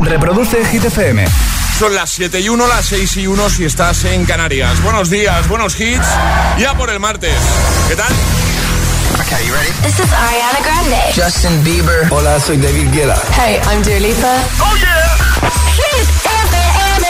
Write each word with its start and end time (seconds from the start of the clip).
Reproduce 0.00 0.64
Hit 0.66 0.84
FM. 0.84 1.24
Son 1.78 1.94
las 1.94 2.10
7 2.10 2.40
y 2.40 2.48
1, 2.48 2.66
las 2.66 2.86
6 2.86 3.16
y 3.18 3.26
1 3.26 3.50
si 3.50 3.64
estás 3.64 4.04
en 4.04 4.24
Canarias. 4.24 4.82
Buenos 4.82 5.10
días, 5.10 5.46
buenos 5.48 5.78
hits. 5.78 6.06
Ya 6.58 6.74
por 6.74 6.90
el 6.90 7.00
martes. 7.00 7.36
¿Qué 7.88 7.96
tal? 7.96 8.12
Okay, 9.20 9.46
you 9.46 9.54
ready? 9.54 9.70
This 9.82 9.98
is 9.98 10.12
Ariana 10.12 10.60
Grande. 10.62 10.96
Justin 11.14 11.62
Bieber. 11.64 12.06
Hola, 12.10 12.38
soy 12.40 12.56
David 12.58 12.90
Guetta. 12.92 13.16
Hey, 13.36 13.60
I'm 13.70 13.82
Dua 13.82 13.98
Lipa. 14.00 14.36
¡Oh, 14.60 14.76
yeah! 14.76 15.16
Hit 15.76 16.08
FM. 16.44 17.06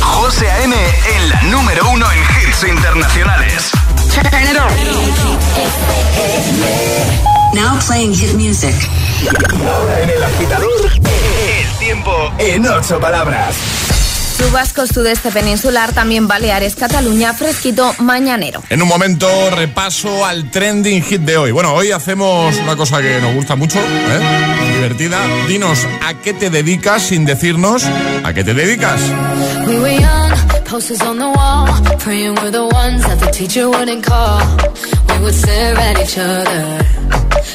José 0.00 0.50
A.M. 0.50 0.74
en 0.74 1.28
la 1.28 1.42
número 1.42 1.88
uno 1.90 2.06
en 2.10 2.18
hits 2.48 2.64
internacionales. 2.64 3.70
Turn 4.12 4.26
it 4.48 4.56
on. 7.30 7.35
Now 7.54 7.78
playing 7.86 8.14
hit 8.14 8.34
music. 8.34 8.74
Ahora 9.66 10.02
en 10.02 10.10
el 10.10 10.22
agitador, 10.22 10.90
el 10.92 11.78
tiempo 11.78 12.32
en 12.38 12.66
ocho 12.66 13.00
palabras. 13.00 13.56
Chubascos 14.38 14.90
sudeste 14.90 15.30
peninsular, 15.30 15.92
también 15.94 16.28
Baleares, 16.28 16.76
Cataluña, 16.76 17.32
fresquito 17.32 17.94
mañanero. 18.00 18.62
En 18.68 18.82
un 18.82 18.88
momento, 18.88 19.26
repaso 19.50 20.26
al 20.26 20.50
trending 20.50 21.02
hit 21.02 21.22
de 21.22 21.38
hoy. 21.38 21.52
Bueno, 21.52 21.72
hoy 21.72 21.90
hacemos 21.92 22.54
una 22.58 22.76
cosa 22.76 23.00
que 23.00 23.18
nos 23.22 23.34
gusta 23.34 23.56
mucho, 23.56 23.78
¿eh? 23.78 24.74
divertida. 24.74 25.18
Dinos 25.48 25.86
a 26.04 26.12
qué 26.14 26.34
te 26.34 26.50
dedicas 26.50 27.02
sin 27.02 27.24
decirnos 27.24 27.84
a 28.24 28.34
qué 28.34 28.44
te 28.44 28.52
dedicas. 28.52 29.00
We 29.66 29.78
were 29.78 29.96
young, 29.98 30.32
posters 30.68 31.00
on 31.00 31.18
the 31.18 31.28
wall, 31.28 31.66
praying 32.04 32.34
we're 32.42 32.50
the 32.50 32.66
ones 32.66 33.02
that 33.06 33.18
the 33.18 33.30
teacher 33.30 33.70
wouldn't 33.70 34.04
call. 34.04 34.42
We 35.08 35.22
would 35.22 35.34
stare 35.34 35.74
at 35.78 35.98
each 35.98 36.18
other, 36.18 36.84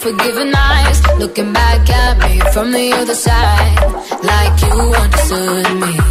forgiving 0.00 0.52
eyes, 0.54 1.02
looking 1.18 1.52
back 1.52 1.88
at 1.90 2.18
me 2.18 2.40
from 2.52 2.72
the 2.72 2.92
other 2.94 3.14
side, 3.14 3.76
like 4.22 4.60
you 4.62 4.80
understood 4.94 5.80
me. 5.80 6.09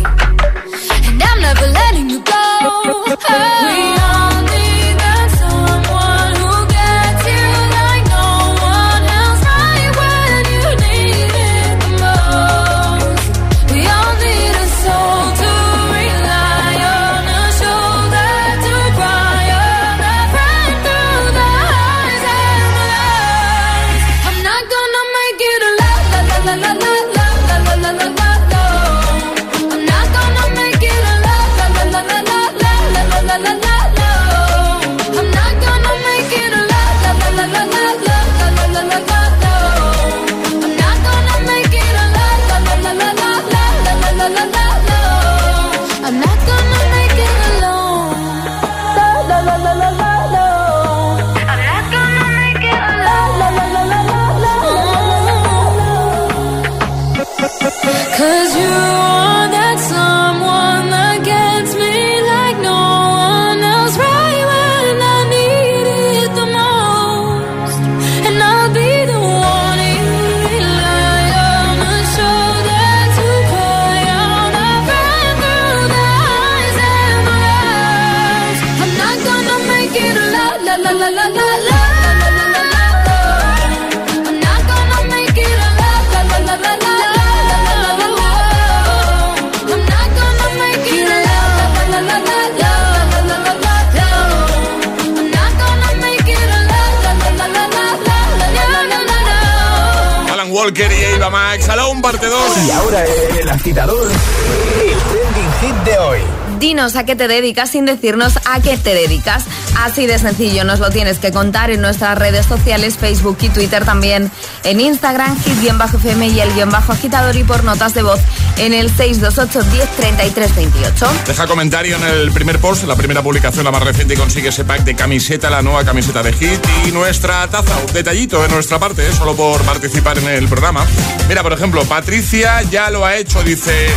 Parte 102.02 102.28
2. 102.28 102.58
Y 102.66 102.72
ahora 102.72 103.06
el 103.06 103.50
agitador, 103.50 104.08
el 104.08 104.98
trending 104.98 105.52
hit 105.62 105.76
de 105.84 105.98
hoy. 105.98 106.20
Dinos 106.60 106.96
a 106.96 107.06
qué 107.06 107.16
te 107.16 107.28
dedicas 107.28 107.72
sin 107.72 107.86
decirnos 107.86 108.38
a 108.46 108.60
qué 108.62 108.78
te 108.78 108.94
dedicas. 108.94 109.46
Así 109.78 110.08
de 110.08 110.20
sencillo, 110.20 110.66
nos 110.66 110.80
lo 110.80 110.90
tienes 110.90 111.20
que 111.20 111.32
contar 111.32 111.72
en 111.72 111.82
nuestras 111.82 112.18
redes 112.18 112.46
sociales, 112.46 112.98
Facebook 112.98 113.38
y 113.42 113.50
Twitter 113.50 113.86
también, 113.86 114.30
en 114.64 114.82
Instagram, 114.82 115.38
hit-fm 115.44 116.28
y 116.28 116.40
el 116.40 116.54
guion 116.54 116.70
bajo 116.70 116.92
agitador 116.92 117.36
y 117.36 117.44
por 117.44 117.64
notas 117.64 117.94
de 117.94 118.04
voz 118.04 118.20
en 118.58 118.74
el 118.74 118.90
628 118.90 119.72
10 119.72 119.90
33 119.96 120.56
28. 120.56 121.08
Deja 121.28 121.48
comentario 121.48 121.96
en 121.96 122.04
el 122.04 122.32
primer 122.32 122.60
post, 122.60 122.84
la 122.84 122.96
primera 122.96 123.24
publicación, 123.24 123.64
la 123.64 123.72
más 123.72 123.84
reciente, 123.84 124.16
y 124.16 124.18
consigue 124.18 124.50
ese 124.50 124.66
pack 124.66 124.84
de 124.84 124.96
camiseta, 124.96 125.50
la 125.50 125.62
nueva 125.62 125.86
camiseta 125.86 126.24
de 126.24 126.34
Hit 126.34 126.60
y 126.88 126.92
nuestra 126.92 127.48
taza. 127.48 127.78
Un 127.88 127.94
detallito 127.94 128.42
de 128.42 128.50
nuestra 128.50 128.80
parte, 128.80 129.08
¿eh? 129.08 129.14
solo 129.14 129.36
por 129.36 129.62
participar 129.62 130.18
en 130.18 130.28
el 130.28 130.48
programa. 130.48 130.86
Mira, 131.30 131.42
por 131.42 131.54
ejemplo, 131.54 131.84
Patricia 131.86 132.62
ya 132.64 132.90
lo 132.90 133.06
ha 133.06 133.16
hecho, 133.16 133.44
dice, 133.44 133.88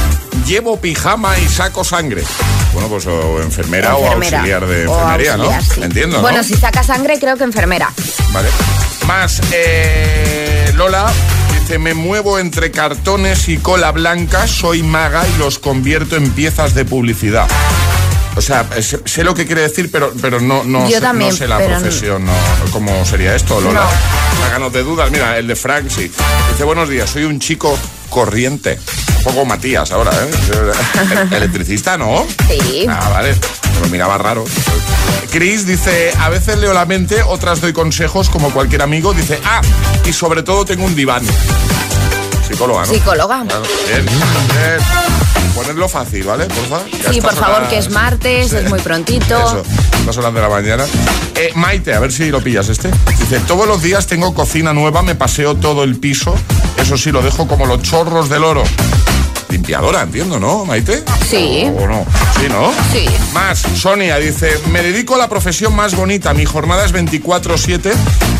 llevo 0.46 0.78
pijama 0.78 1.38
y 1.38 1.48
saco 1.48 1.84
sangre. 1.84 2.22
Bueno, 2.72 2.88
pues 2.88 3.06
o 3.06 3.40
enfermera, 3.42 3.96
o 3.96 4.04
Enfermera. 4.04 4.38
auxiliar 4.38 4.66
de 4.66 4.86
O 4.86 4.94
enfermería, 4.98 5.34
auxiliar, 5.34 5.62
¿no? 5.62 5.74
sí. 5.74 5.82
Entiendo, 5.82 6.16
¿no? 6.16 6.22
Bueno, 6.22 6.42
si 6.42 6.54
saca 6.54 6.82
sangre, 6.82 7.18
creo 7.18 7.36
que 7.36 7.44
enfermera. 7.44 7.92
Vale. 8.32 8.48
Más, 9.06 9.40
eh, 9.52 10.70
Lola 10.74 11.10
dice, 11.60 11.78
me 11.78 11.94
muevo 11.94 12.38
entre 12.38 12.70
cartones 12.70 13.48
y 13.48 13.58
cola 13.58 13.90
blanca, 13.92 14.46
soy 14.46 14.82
maga 14.82 15.24
y 15.26 15.38
los 15.38 15.58
convierto 15.58 16.16
en 16.16 16.30
piezas 16.30 16.74
de 16.74 16.84
publicidad. 16.84 17.46
O 18.36 18.40
sea, 18.40 18.66
sé, 18.80 19.00
sé 19.04 19.24
lo 19.24 19.34
que 19.34 19.46
quiere 19.46 19.62
decir, 19.62 19.90
pero, 19.90 20.12
pero 20.20 20.40
no, 20.40 20.64
no, 20.64 20.88
Yo 20.88 20.96
sé, 20.96 21.00
también, 21.00 21.30
no 21.30 21.36
sé 21.36 21.48
la 21.48 21.58
profesión, 21.58 22.24
no, 22.24 22.32
cómo 22.72 23.04
sería 23.04 23.34
esto, 23.34 23.60
Lola. 23.60 23.86
No. 24.58 24.70
De 24.70 24.82
dudas. 24.82 25.10
Mira, 25.10 25.38
el 25.38 25.46
de 25.46 25.56
Frank, 25.56 25.88
sí. 25.88 26.10
Dice, 26.50 26.64
buenos 26.64 26.88
días, 26.88 27.10
soy 27.10 27.24
un 27.24 27.40
chico 27.40 27.76
corriente. 28.08 28.78
Un 29.18 29.24
poco 29.24 29.44
Matías 29.44 29.90
ahora, 29.92 30.12
¿eh? 30.12 31.26
Electricista, 31.36 31.96
¿no? 31.96 32.26
Sí. 32.48 32.86
Ah, 32.88 33.08
vale. 33.10 33.34
Lo 33.82 33.88
miraba 33.88 34.18
raro. 34.18 34.44
Chris 35.30 35.66
dice, 35.66 36.12
a 36.18 36.28
veces 36.28 36.58
leo 36.58 36.74
la 36.74 36.84
mente, 36.84 37.22
otras 37.22 37.60
doy 37.60 37.72
consejos 37.72 38.28
como 38.28 38.50
cualquier 38.50 38.82
amigo. 38.82 39.14
Dice, 39.14 39.40
ah, 39.44 39.62
y 40.04 40.12
sobre 40.12 40.42
todo 40.42 40.64
tengo 40.64 40.84
un 40.84 40.94
diván. 40.94 41.22
Psicóloga, 42.52 42.80
¿no? 42.80 42.86
Psicóloga. 42.92 43.44
Claro, 43.46 43.62
bien, 43.88 44.06
bien. 44.06 45.52
Ponerlo 45.54 45.88
fácil, 45.88 46.24
¿vale? 46.24 46.46
Por 46.46 46.66
favor. 46.66 46.86
Ya 46.90 47.12
Sí, 47.12 47.20
por 47.20 47.34
favor, 47.34 47.56
horas- 47.58 47.68
que 47.68 47.78
es 47.78 47.90
martes, 47.90 48.52
es 48.52 48.68
muy 48.70 48.80
prontito. 48.80 49.36
Eso, 49.38 49.62
estas 49.98 50.16
horas 50.16 50.32
de 50.34 50.40
la 50.40 50.48
mañana. 50.48 50.84
Eh, 51.36 51.50
Maite, 51.54 51.92
a 51.94 52.00
ver 52.00 52.10
si 52.12 52.30
lo 52.30 52.40
pillas 52.42 52.68
este. 52.68 52.90
Dice, 53.18 53.40
todos 53.40 53.66
los 53.66 53.82
días 53.82 54.06
tengo 54.06 54.32
cocina 54.34 54.72
nueva, 54.72 55.02
me 55.02 55.14
paseo 55.14 55.54
todo 55.56 55.84
el 55.84 55.96
piso. 55.98 56.34
Eso 56.78 56.96
sí, 56.96 57.10
lo 57.12 57.20
dejo 57.22 57.46
como 57.46 57.66
los 57.66 57.82
chorros 57.82 58.28
del 58.30 58.44
oro. 58.44 58.62
Limpiadora, 59.52 60.02
entiendo, 60.02 60.40
¿no, 60.40 60.64
Maite? 60.64 61.04
Sí. 61.28 61.70
¿O 61.78 61.86
no? 61.86 62.06
Sí, 62.40 62.46
¿no? 62.48 62.72
Sí. 62.90 63.04
Más, 63.34 63.58
Sonia 63.76 64.16
dice, 64.16 64.58
me 64.72 64.82
dedico 64.82 65.14
a 65.14 65.18
la 65.18 65.28
profesión 65.28 65.76
más 65.76 65.94
bonita, 65.94 66.32
mi 66.32 66.46
jornada 66.46 66.86
es 66.86 66.92
24/7, 66.94 67.92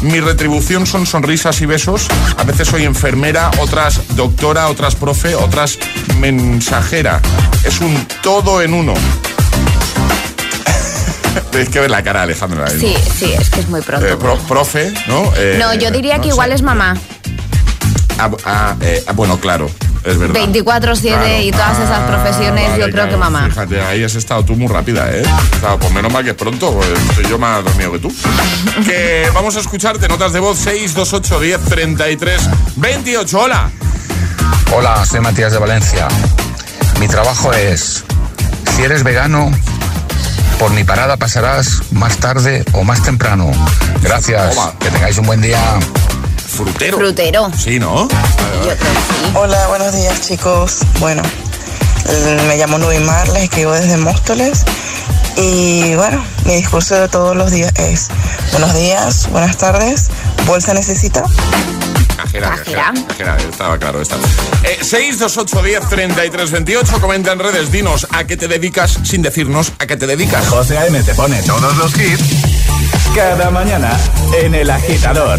mi 0.02 0.20
retribución 0.20 0.86
son 0.86 1.04
sonrisas 1.06 1.60
y 1.60 1.66
besos, 1.66 2.06
a 2.38 2.44
veces 2.44 2.68
soy 2.68 2.84
enfermera, 2.84 3.50
otras 3.60 4.00
doctora, 4.16 4.68
otras 4.68 4.94
profe, 4.96 5.34
otras 5.34 5.78
mensajera, 6.18 7.20
es 7.62 7.80
un 7.80 7.94
todo 8.22 8.62
en 8.62 8.72
uno. 8.72 8.94
Tenéis 11.50 11.68
que 11.68 11.80
ver 11.80 11.90
la 11.90 12.02
cara 12.02 12.20
de 12.20 12.24
Alejandra. 12.24 12.60
ahora 12.60 12.70
Sí, 12.70 12.86
mismo. 12.86 13.12
sí, 13.18 13.32
es 13.38 13.50
que 13.50 13.60
es 13.60 13.68
muy 13.68 13.82
pronto. 13.82 14.06
Eh, 14.06 14.16
pro- 14.16 14.38
profe, 14.48 14.90
¿no? 15.08 15.30
Eh, 15.36 15.58
no, 15.60 15.74
yo 15.74 15.90
diría 15.90 16.16
no 16.16 16.22
que 16.22 16.28
sé. 16.28 16.34
igual 16.34 16.52
es 16.52 16.62
mamá. 16.62 16.96
Ah, 18.18 18.30
ah, 18.46 18.74
eh, 18.80 19.02
ah, 19.06 19.12
bueno, 19.12 19.38
claro, 19.38 19.68
es 20.04 20.18
verdad. 20.18 20.34
24/7 20.34 21.44
y 21.44 21.50
todas 21.52 21.78
esas 21.78 22.00
profesiones, 22.08 22.78
yo 22.78 22.90
creo 22.90 23.08
que 23.08 23.16
mamá. 23.16 23.46
Fíjate, 23.48 23.80
ahí 23.80 24.04
has 24.04 24.14
estado 24.14 24.44
tú 24.44 24.54
muy 24.56 24.68
rápida, 24.68 25.10
¿eh? 25.10 25.22
O 25.56 25.60
sea, 25.60 25.76
pues 25.76 25.92
menos 25.92 26.12
mal 26.12 26.24
que 26.24 26.30
es 26.30 26.36
pronto, 26.36 26.72
pues 26.72 26.88
soy 27.14 27.26
yo 27.28 27.38
más 27.38 27.64
dormido 27.64 27.92
que 27.92 27.98
tú. 27.98 28.14
que 28.86 29.28
vamos 29.34 29.56
a 29.56 29.60
escucharte, 29.60 30.08
notas 30.08 30.32
de 30.32 30.40
voz 30.40 30.58
628 30.58 31.40
10 31.40 31.60
33 31.60 32.42
28. 32.76 33.40
Hola. 33.40 33.70
Hola, 34.74 35.04
soy 35.04 35.20
Matías 35.20 35.52
de 35.52 35.58
Valencia. 35.58 36.08
Mi 36.98 37.08
trabajo 37.08 37.52
es, 37.52 38.04
si 38.74 38.82
eres 38.82 39.02
vegano, 39.02 39.50
por 40.58 40.70
mi 40.70 40.84
parada 40.84 41.16
pasarás 41.16 41.82
más 41.92 42.18
tarde 42.18 42.64
o 42.72 42.84
más 42.84 43.02
temprano. 43.02 43.50
Gracias, 44.00 44.54
Toma. 44.54 44.72
que 44.78 44.90
tengáis 44.90 45.18
un 45.18 45.26
buen 45.26 45.40
día. 45.40 45.58
Frutero. 46.52 46.98
Frutero. 46.98 47.50
Sí, 47.56 47.78
¿no? 47.78 48.08
Yo 48.08 48.08
creo 48.60 48.76
que 48.76 48.84
sí. 48.84 49.32
Hola, 49.34 49.68
buenos 49.68 49.94
días 49.94 50.20
chicos. 50.20 50.80
Bueno, 51.00 51.22
eh, 52.08 52.44
me 52.46 52.56
llamo 52.58 52.78
Nubin 52.78 53.04
Mar, 53.06 53.26
les 53.30 53.44
escribo 53.44 53.72
desde 53.72 53.96
Móstoles. 53.96 54.64
Y 55.36 55.94
bueno, 55.94 56.22
mi 56.44 56.56
discurso 56.56 56.94
de 56.94 57.08
todos 57.08 57.34
los 57.34 57.50
días 57.50 57.72
es 57.78 58.08
buenos 58.50 58.74
días, 58.74 59.30
buenas 59.30 59.56
tardes, 59.56 60.10
bolsa 60.46 60.74
necesita. 60.74 61.24
Cajera, 62.16 62.50
Cajera. 62.50 62.92
cajera, 62.92 63.06
cajera, 63.08 63.36
estaba 63.38 63.78
claro 63.78 64.02
esta. 64.02 64.16
Eh, 64.64 64.78
628 64.82 65.62
10 65.62 65.88
33 65.88 66.50
28, 66.50 67.00
comenta 67.00 67.32
en 67.32 67.38
redes, 67.38 67.72
dinos 67.72 68.06
a 68.10 68.24
qué 68.24 68.36
te 68.36 68.46
dedicas 68.46 68.98
sin 69.04 69.22
decirnos 69.22 69.72
a 69.78 69.86
qué 69.86 69.96
te 69.96 70.06
dedicas. 70.06 70.46
José 70.48 70.76
A.M. 70.76 71.02
te 71.02 71.14
pone 71.14 71.42
todos 71.42 71.76
los 71.78 71.96
hits 71.98 72.52
cada 73.14 73.50
mañana 73.50 73.98
en 74.40 74.54
El 74.54 74.70
Agitador. 74.70 75.38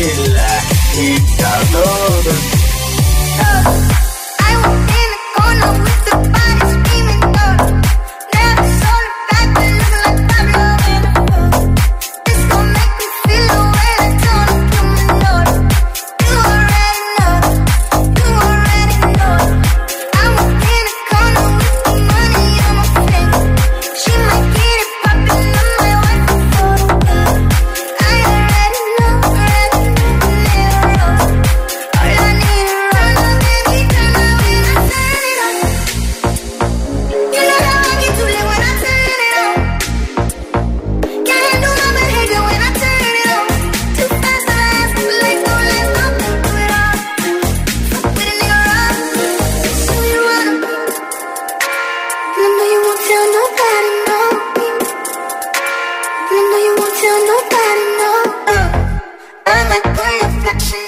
reflection 59.79 60.80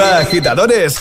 Arriba, 0.00 0.18
agitadores. 0.18 0.96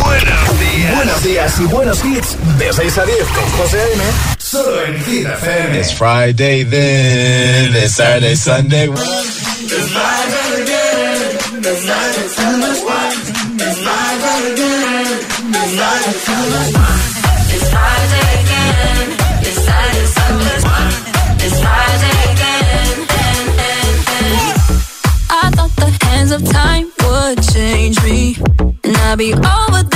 Buenos 0.00 0.60
días. 0.60 0.96
Buenos 0.96 1.24
días 1.24 1.60
y 1.60 1.64
buenos 1.64 2.04
hits. 2.04 2.36
De 2.58 2.72
6 2.72 2.98
a 2.98 3.04
10 3.04 3.18
con 3.18 3.50
José 3.50 3.80
A.M. 3.80 4.04
Solo 4.38 4.84
en 4.84 5.04
Hit 5.04 5.26
FM. 5.26 5.84
Friday 5.84 6.64
then, 6.64 7.74
it's 7.74 7.96
Saturday, 7.96 8.36
Sunday. 8.36 8.88
Of 26.34 26.42
time 26.50 26.73
I'll 29.14 29.18
be 29.18 29.32
over. 29.32 29.84
there. 29.84 29.93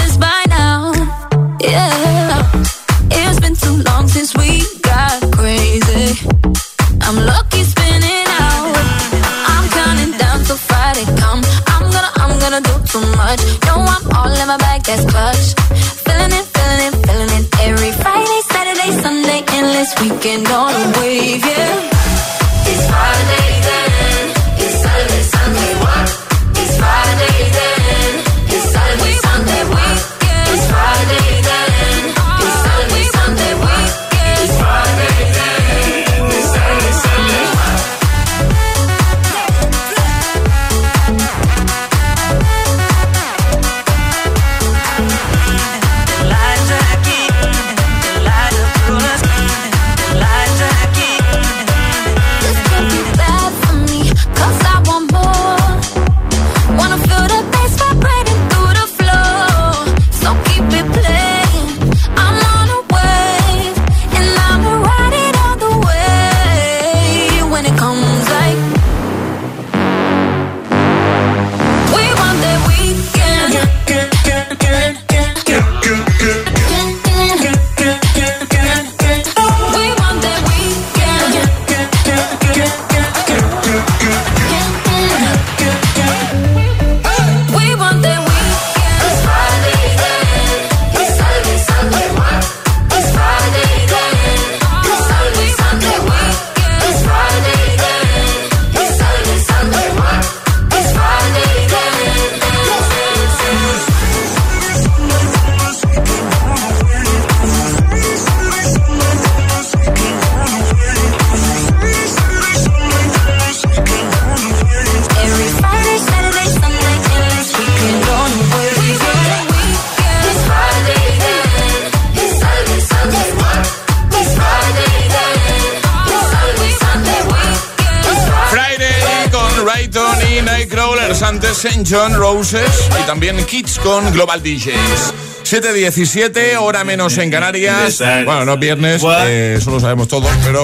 También 133.09 133.43
Kids 133.47 133.79
con 133.79 134.13
Global 134.13 134.43
DJs. 134.43 135.15
7.17, 135.43 136.59
hora 136.61 136.85
menos 136.85 137.17
en 137.17 137.31
Canarias. 137.31 138.01
Bueno, 138.01 138.45
no 138.45 138.53
es 138.53 138.61
viernes, 138.61 139.03
eh, 139.03 139.55
eso 139.57 139.71
lo 139.71 139.81
sabemos 139.81 140.09
todos, 140.09 140.31
pero, 140.45 140.61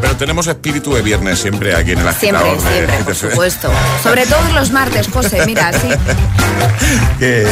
pero 0.00 0.16
tenemos 0.16 0.46
espíritu 0.46 0.94
de 0.94 1.02
viernes 1.02 1.40
siempre 1.40 1.74
aquí 1.74 1.92
en 1.92 1.98
el 1.98 2.08
agitador. 2.08 2.58
siempre, 2.58 2.96
Hit 2.96 3.04
por 3.04 3.14
supuesto. 3.14 3.70
Sobre 4.02 4.24
todo 4.24 4.40
los 4.54 4.70
martes, 4.70 5.06
José, 5.08 5.44
mira, 5.44 5.70
sí. 5.74 5.88
que, 7.18 7.46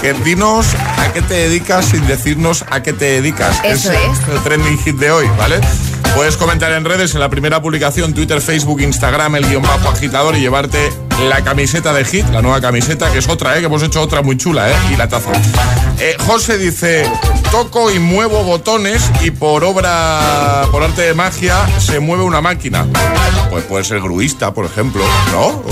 que 0.00 0.14
dinos 0.24 0.66
a 0.96 1.12
qué 1.12 1.20
te 1.20 1.34
dedicas 1.34 1.84
sin 1.84 2.06
decirnos 2.06 2.64
a 2.70 2.82
qué 2.82 2.94
te 2.94 3.04
dedicas. 3.20 3.58
Eso 3.62 3.92
Ese 3.92 4.06
es. 4.06 4.34
el 4.34 4.42
trending 4.42 4.78
hit 4.78 4.96
de 4.96 5.10
hoy, 5.10 5.26
¿vale? 5.36 5.60
Puedes 6.16 6.38
comentar 6.38 6.72
en 6.72 6.86
redes, 6.86 7.12
en 7.12 7.20
la 7.20 7.28
primera 7.28 7.60
publicación, 7.60 8.14
Twitter, 8.14 8.40
Facebook, 8.40 8.80
Instagram, 8.80 9.36
el 9.36 9.46
guion 9.46 9.62
bajo 9.62 9.90
agitador 9.90 10.34
y 10.34 10.40
llevarte 10.40 11.07
la 11.26 11.42
camiseta 11.42 11.92
de 11.92 12.04
hit, 12.04 12.26
la 12.30 12.42
nueva 12.42 12.60
camiseta, 12.60 13.10
que 13.10 13.18
es 13.18 13.28
otra, 13.28 13.56
¿eh? 13.56 13.60
que 13.60 13.66
hemos 13.66 13.82
hecho 13.82 14.00
otra 14.00 14.22
muy 14.22 14.36
chula, 14.36 14.70
¿eh? 14.70 14.74
y 14.92 14.96
la 14.96 15.08
taza. 15.08 15.30
Eh, 15.98 16.16
José 16.26 16.58
dice, 16.58 17.10
toco 17.50 17.90
y 17.90 17.98
muevo 17.98 18.44
botones 18.44 19.02
y 19.22 19.30
por 19.32 19.64
obra, 19.64 20.62
por 20.70 20.82
arte 20.82 21.02
de 21.02 21.14
magia, 21.14 21.56
se 21.80 21.98
mueve 22.00 22.22
una 22.22 22.40
máquina. 22.40 22.86
Pues 23.50 23.64
puede 23.64 23.84
ser 23.84 24.00
gruista, 24.00 24.52
por 24.54 24.64
ejemplo, 24.66 25.02
¿no? 25.32 25.40
O- 25.46 25.64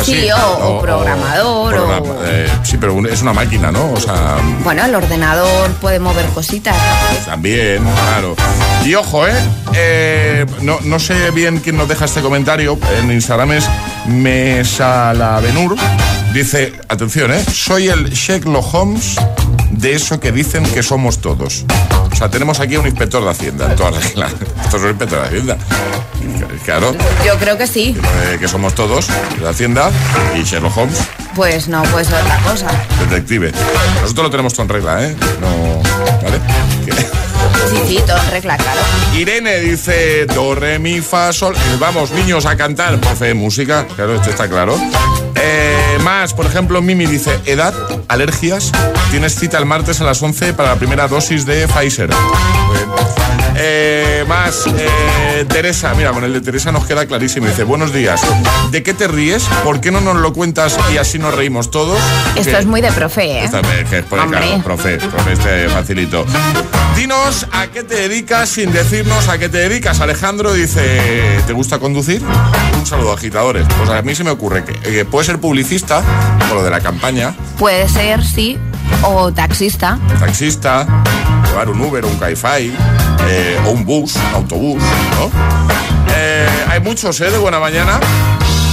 así, 0.00 0.22
Sí, 0.22 0.28
o- 0.32 0.66
o 0.78 0.80
programador, 0.82 1.72
o- 1.74 1.76
programa- 1.76 2.20
eh, 2.24 2.48
sí, 2.64 2.76
pero 2.78 2.94
un- 2.94 3.06
es 3.06 3.22
una 3.22 3.32
máquina, 3.32 3.70
¿no? 3.70 3.92
O 3.92 4.00
sea, 4.00 4.36
Bueno, 4.64 4.84
el 4.84 4.94
ordenador 4.94 5.70
puede 5.74 6.00
mover 6.00 6.26
cositas. 6.26 6.74
también, 7.26 7.82
claro. 7.84 8.34
Y 8.84 8.94
ojo, 8.94 9.26
¿eh? 9.26 9.32
Eh, 9.74 10.46
no, 10.62 10.78
no 10.82 10.98
sé 10.98 11.30
bien 11.30 11.58
quién 11.60 11.76
nos 11.76 11.88
deja 11.88 12.06
este 12.06 12.20
comentario. 12.22 12.78
En 12.98 13.10
Instagram 13.12 13.52
es 13.52 13.66
Mesalabenur. 14.08 15.76
Dice, 16.32 16.72
atención, 16.88 17.32
¿eh? 17.32 17.44
Soy 17.52 17.88
el 17.88 18.10
Sherlock 18.10 18.74
Holmes 18.74 19.16
de 19.70 19.94
eso 19.94 20.18
que 20.20 20.32
dicen 20.32 20.64
que 20.64 20.82
somos 20.82 21.18
todos. 21.20 21.64
O 22.12 22.16
sea, 22.16 22.28
tenemos 22.30 22.60
aquí 22.60 22.74
a 22.74 22.80
un 22.80 22.86
inspector 22.86 23.22
de 23.24 23.30
Hacienda 23.30 23.66
en 23.70 23.76
todas 23.76 24.02
reglas. 24.02 24.32
Esto 24.64 24.76
es 24.76 24.82
un 24.82 24.88
inspector 24.90 25.20
de 25.20 25.26
Hacienda. 25.26 25.56
Claro, 26.64 26.94
Yo 27.24 27.38
creo 27.38 27.56
que 27.56 27.66
sí. 27.66 27.96
que 28.38 28.48
somos 28.48 28.74
todos 28.74 29.08
de 29.40 29.48
Hacienda 29.48 29.90
y 30.38 30.42
Sherlock 30.42 30.76
Holmes, 30.76 30.98
Pues 31.34 31.68
no, 31.68 31.82
pues 31.84 32.08
otra 32.08 32.38
cosa. 32.44 32.66
detective. 33.08 33.52
Nosotros 34.02 34.24
lo 34.24 34.30
tenemos 34.30 34.52
todo 34.52 34.62
en 34.64 34.68
regla, 34.68 35.04
¿eh? 35.04 35.16
No, 35.40 35.80
¿Vale? 36.22 36.38
Sí, 37.86 37.98
claro. 38.42 38.80
Irene 39.14 39.60
dice 39.60 40.26
do, 40.26 40.54
re, 40.54 40.78
mi, 40.78 41.00
fa, 41.00 41.32
sol. 41.32 41.54
Eh, 41.54 41.76
Vamos, 41.78 42.10
niños, 42.12 42.46
a 42.46 42.56
cantar. 42.56 42.98
Profe 43.00 43.34
música, 43.34 43.86
claro, 43.96 44.16
esto 44.16 44.30
está 44.30 44.48
claro. 44.48 44.78
Eh, 45.34 45.98
más, 46.02 46.34
por 46.34 46.46
ejemplo, 46.46 46.80
Mimi 46.82 47.06
dice 47.06 47.38
edad, 47.44 47.74
alergias. 48.08 48.72
Tienes 49.10 49.34
cita 49.34 49.58
el 49.58 49.66
martes 49.66 50.00
a 50.00 50.04
las 50.04 50.22
11 50.22 50.54
para 50.54 50.70
la 50.70 50.76
primera 50.76 51.08
dosis 51.08 51.46
de 51.46 51.66
Pfizer. 51.68 52.10
Eh, 53.60 54.24
más, 54.28 54.66
eh, 54.68 55.44
Teresa, 55.48 55.92
mira, 55.94 56.12
con 56.12 56.22
el 56.22 56.32
de 56.32 56.40
Teresa 56.40 56.70
nos 56.70 56.86
queda 56.86 57.06
clarísimo. 57.06 57.46
Dice, 57.46 57.64
buenos 57.64 57.92
días. 57.92 58.20
¿De 58.70 58.82
qué 58.84 58.94
te 58.94 59.08
ríes? 59.08 59.44
¿Por 59.64 59.80
qué 59.80 59.90
no 59.90 60.00
nos 60.00 60.16
lo 60.16 60.32
cuentas 60.32 60.78
y 60.92 60.96
así 60.98 61.18
nos 61.18 61.34
reímos 61.34 61.70
todos? 61.70 61.98
Esto 62.36 62.52
Que- 62.52 62.58
es 62.58 62.66
muy 62.66 62.80
de 62.80 62.92
profe, 62.92 63.24
¿eh? 63.24 63.44
esta 63.44 63.60
que 63.62 63.98
es 63.98 64.04
por 64.04 64.18
el 64.20 64.26
Hombre. 64.26 64.40
claro, 64.40 64.62
profe, 64.62 64.98
profe, 64.98 65.32
este 65.32 65.68
facilito. 65.70 66.24
Dinos 66.96 67.46
a 67.52 67.66
qué 67.68 67.82
te 67.82 67.94
dedicas 68.08 68.48
sin 68.48 68.72
decirnos 68.72 69.28
a 69.28 69.38
qué 69.38 69.48
te 69.48 69.58
dedicas. 69.58 70.00
Alejandro 70.00 70.52
dice, 70.52 71.40
¿te 71.46 71.52
gusta 71.52 71.78
conducir? 71.80 72.22
Un 72.78 72.86
saludo, 72.86 73.12
agitadores. 73.12 73.66
Pues 73.76 73.90
a 73.90 74.02
mí 74.02 74.14
se 74.14 74.22
me 74.24 74.30
ocurre 74.30 74.64
que, 74.64 74.74
que 74.74 75.04
puede 75.04 75.26
ser 75.26 75.40
publicista, 75.40 76.02
por 76.48 76.58
lo 76.58 76.62
de 76.64 76.70
la 76.70 76.80
campaña, 76.80 77.34
Puede 77.58 77.88
ser, 77.88 78.24
sí, 78.24 78.56
o 79.02 79.32
taxista. 79.32 79.98
taxista, 80.20 80.86
llevar 81.48 81.68
un 81.70 81.80
Uber, 81.80 82.04
un 82.04 82.16
Cabify, 82.18 82.72
eh, 83.28 83.58
o 83.66 83.70
un 83.70 83.84
bus, 83.84 84.16
autobús, 84.34 84.82
¿no? 84.82 85.30
Eh, 86.16 86.48
hay 86.68 86.80
muchos, 86.80 87.20
¿eh? 87.20 87.30
De 87.30 87.38
buena 87.38 87.60
mañana. 87.60 88.00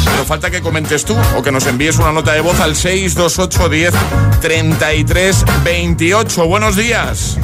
Pero 0.05 0.23
falta 0.25 0.49
que 0.49 0.61
comentes 0.61 1.03
tú 1.03 1.15
o 1.37 1.41
que 1.41 1.51
nos 1.51 1.65
envíes 1.67 1.97
una 1.97 2.11
nota 2.11 2.33
de 2.33 2.41
voz 2.41 2.59
al 2.59 2.75
628 2.75 3.69
10 3.69 3.93
33 4.41 5.45
28. 5.63 6.47
Buenos 6.47 6.75
días. 6.75 7.37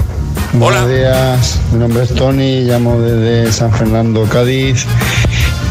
Buenos 0.54 0.90
días, 0.90 1.60
mi 1.72 1.80
nombre 1.80 2.04
es 2.04 2.14
Tony, 2.14 2.64
llamo 2.64 3.00
desde 3.00 3.52
San 3.54 3.72
Fernando, 3.72 4.26
Cádiz 4.26 4.86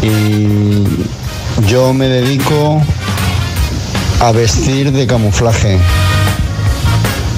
y 0.01 0.85
yo 1.67 1.93
me 1.93 2.09
dedico 2.09 2.83
a 4.21 4.33
vestir 4.33 4.91
de 4.91 5.07
camuflaje. 5.07 5.79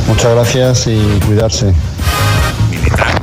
Muchas 0.07 0.35
gracias 0.35 0.87
y 0.87 0.99
cuidarse. 1.27 1.75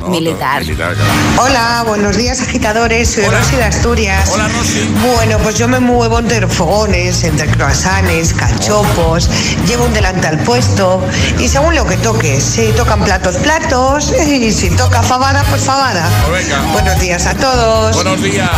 ¿no? 0.00 0.08
Militar. 0.08 0.60
Militar, 0.60 0.94
claro. 0.94 1.42
Hola, 1.42 1.84
buenos 1.86 2.16
días 2.16 2.40
agitadores, 2.40 3.10
soy 3.10 3.24
Hola. 3.24 3.38
Rosy 3.38 3.56
de 3.56 3.64
Asturias. 3.64 4.30
Hola, 4.32 4.48
Rosy. 4.48 4.94
Bueno, 5.14 5.38
pues 5.38 5.58
yo 5.58 5.68
me 5.68 5.80
muevo 5.80 6.18
entre 6.18 6.46
fogones, 6.46 7.22
entre 7.24 7.46
croissants, 7.48 8.34
cachopos, 8.34 9.30
llevo 9.66 9.84
un 9.84 9.92
delantal 9.92 10.38
puesto 10.38 11.02
y 11.38 11.48
según 11.48 11.74
lo 11.74 11.86
que 11.86 11.96
toque, 11.98 12.40
si 12.40 12.72
tocan 12.72 13.02
platos, 13.04 13.36
platos 13.36 14.12
y 14.26 14.52
si 14.52 14.70
toca 14.70 15.02
fabada, 15.02 15.44
pues 15.50 15.62
fabada. 15.62 16.08
Pues 16.28 16.46
venga. 16.46 16.62
Buenos 16.72 16.98
días 17.00 17.26
a 17.26 17.34
todos. 17.34 17.94
Buenos 17.94 18.22
días, 18.22 18.50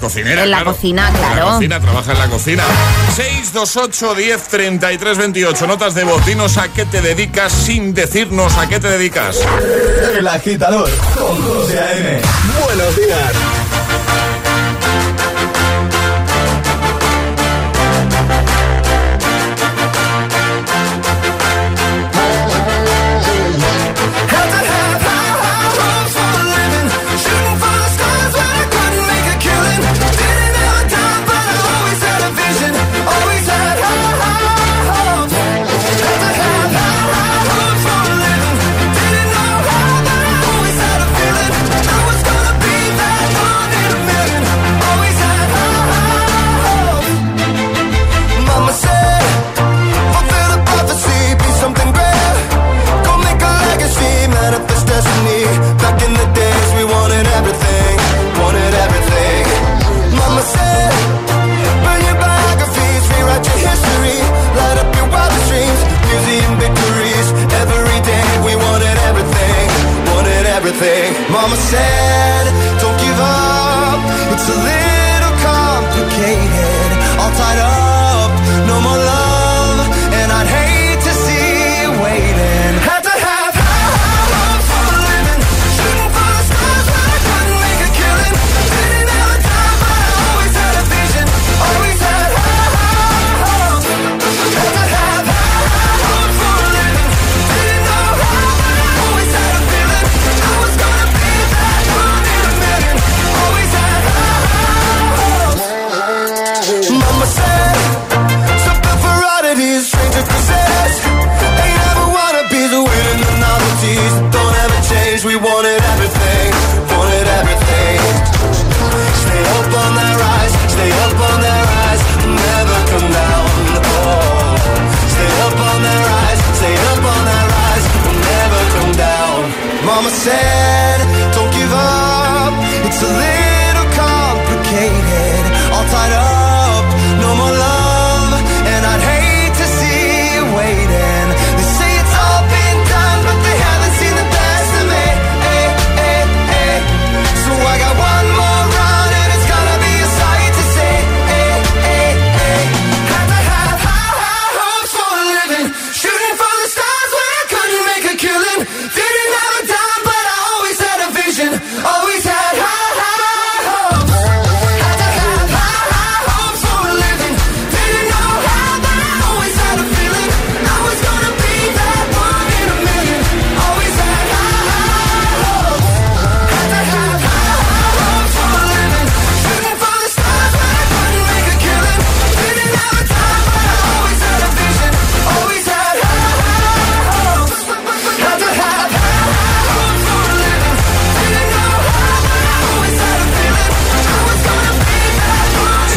cocinera. 0.00 0.42
En 0.44 0.50
la 0.50 0.56
claro. 0.58 0.72
cocina, 0.74 1.08
En 1.08 1.14
la 1.14 1.32
claro. 1.32 1.50
cocina, 1.52 1.80
trabaja 1.80 2.12
en 2.12 2.18
la 2.18 2.28
cocina. 2.28 2.64
628 3.14 4.14
10 4.14 4.42
33 4.48 5.18
28. 5.18 5.66
Notas 5.66 5.94
de 5.94 6.04
voz. 6.04 6.24
Dinos 6.26 6.56
a 6.56 6.68
qué 6.68 6.84
te 6.86 7.00
dedicas 7.00 7.52
sin 7.52 7.94
decirnos 7.94 8.56
a 8.56 8.68
qué 8.68 8.80
te 8.80 8.88
dedicas. 8.88 9.36
El 10.18 10.26
agitador 10.26 10.90
con 11.16 11.42
José 11.42 11.78
A.M. 11.78 12.20
Buenos 12.64 12.96
días. 12.96 13.32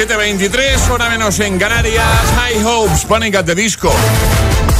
7.23, 0.06 0.89
hora 0.89 1.10
menos 1.10 1.39
en 1.39 1.58
Canarias. 1.58 2.04
High 2.36 2.62
Hopes, 2.66 3.06
Panic 3.06 3.36
at 3.36 3.46
the 3.46 3.56
Disco. 3.56 3.89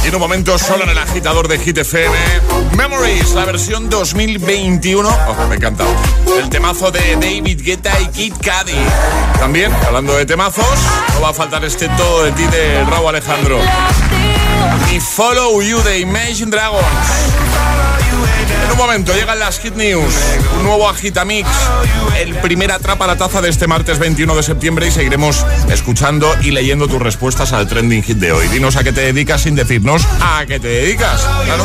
Y 0.04 0.08
en 0.08 0.14
un 0.14 0.20
momento 0.20 0.58
solo 0.58 0.84
en 0.84 0.90
el 0.90 0.98
agitador 0.98 1.48
de 1.48 1.58
Hit 1.58 1.78
FM. 1.78 2.14
Memories, 2.76 3.32
la 3.32 3.46
versión 3.46 3.88
2021. 3.88 5.08
Oh, 5.08 5.46
me 5.48 5.56
encanta. 5.56 5.86
El 6.38 6.50
temazo 6.50 6.90
de 6.90 7.16
David 7.16 7.62
Guetta 7.62 7.98
y 8.02 8.08
Kid 8.08 8.34
Cudi. 8.34 8.76
También, 9.38 9.72
hablando 9.86 10.14
de 10.14 10.26
temazos, 10.26 10.78
no 11.14 11.22
va 11.22 11.30
a 11.30 11.34
faltar 11.34 11.64
este 11.64 11.88
todo 11.96 12.24
de 12.24 12.32
ti 12.32 12.44
de 12.48 12.84
Raúl 12.84 13.08
Alejandro. 13.08 13.58
Y 14.92 15.00
Follow 15.00 15.62
You 15.62 15.80
de 15.84 16.00
Imagine 16.00 16.50
Dragons. 16.50 16.84
En 18.64 18.70
un 18.70 18.78
momento 18.78 19.12
llegan 19.12 19.38
las 19.38 19.58
Hit 19.60 19.74
News, 19.74 20.14
un 20.56 20.62
nuevo 20.64 20.88
Agitamix, 20.88 21.46
el 22.18 22.34
primer 22.36 22.72
atrapa 22.72 23.06
la 23.06 23.16
taza 23.16 23.42
de 23.42 23.50
este 23.50 23.66
martes 23.66 23.98
21 23.98 24.34
de 24.34 24.42
septiembre 24.42 24.88
y 24.88 24.90
seguiremos 24.90 25.44
escuchando 25.68 26.34
y 26.42 26.50
leyendo 26.50 26.88
tus 26.88 27.00
respuestas 27.00 27.52
al 27.52 27.68
trending 27.68 28.02
hit 28.02 28.16
de 28.18 28.32
hoy. 28.32 28.48
Dinos 28.48 28.76
a 28.76 28.84
qué 28.84 28.92
te 28.92 29.02
dedicas 29.02 29.42
sin 29.42 29.54
decirnos 29.54 30.06
a 30.20 30.44
qué 30.46 30.58
te 30.58 30.68
dedicas. 30.68 31.20
Claro. 31.44 31.64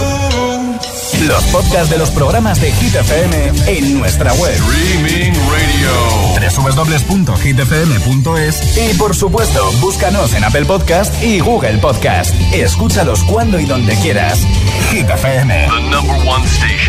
Los 1.28 1.44
podcasts 1.46 1.90
de 1.90 1.98
los 1.98 2.12
programas 2.12 2.62
de 2.62 2.72
Hit 2.72 2.96
FM 2.96 3.52
en 3.68 4.00
nuestra 4.00 4.32
web. 4.34 4.54
Streaming 4.54 5.34
Radio. 5.50 6.60
www.hitfm.es 6.64 8.78
y 8.78 8.94
por 8.96 9.16
supuesto, 9.16 9.72
búscanos 9.82 10.34
en 10.34 10.44
Apple 10.46 10.66
Podcast 10.66 11.22
y 11.22 11.40
Google 11.40 11.78
Podcast. 11.80 12.34
Escúchalos 12.54 13.24
cuando 13.26 13.60
y 13.60 13.66
donde 13.66 13.96
quieras. 13.96 14.40
Hit 14.92 15.10
FM. 15.10 15.68
number 15.90 16.16
one 16.26 16.46
station. 16.46 16.89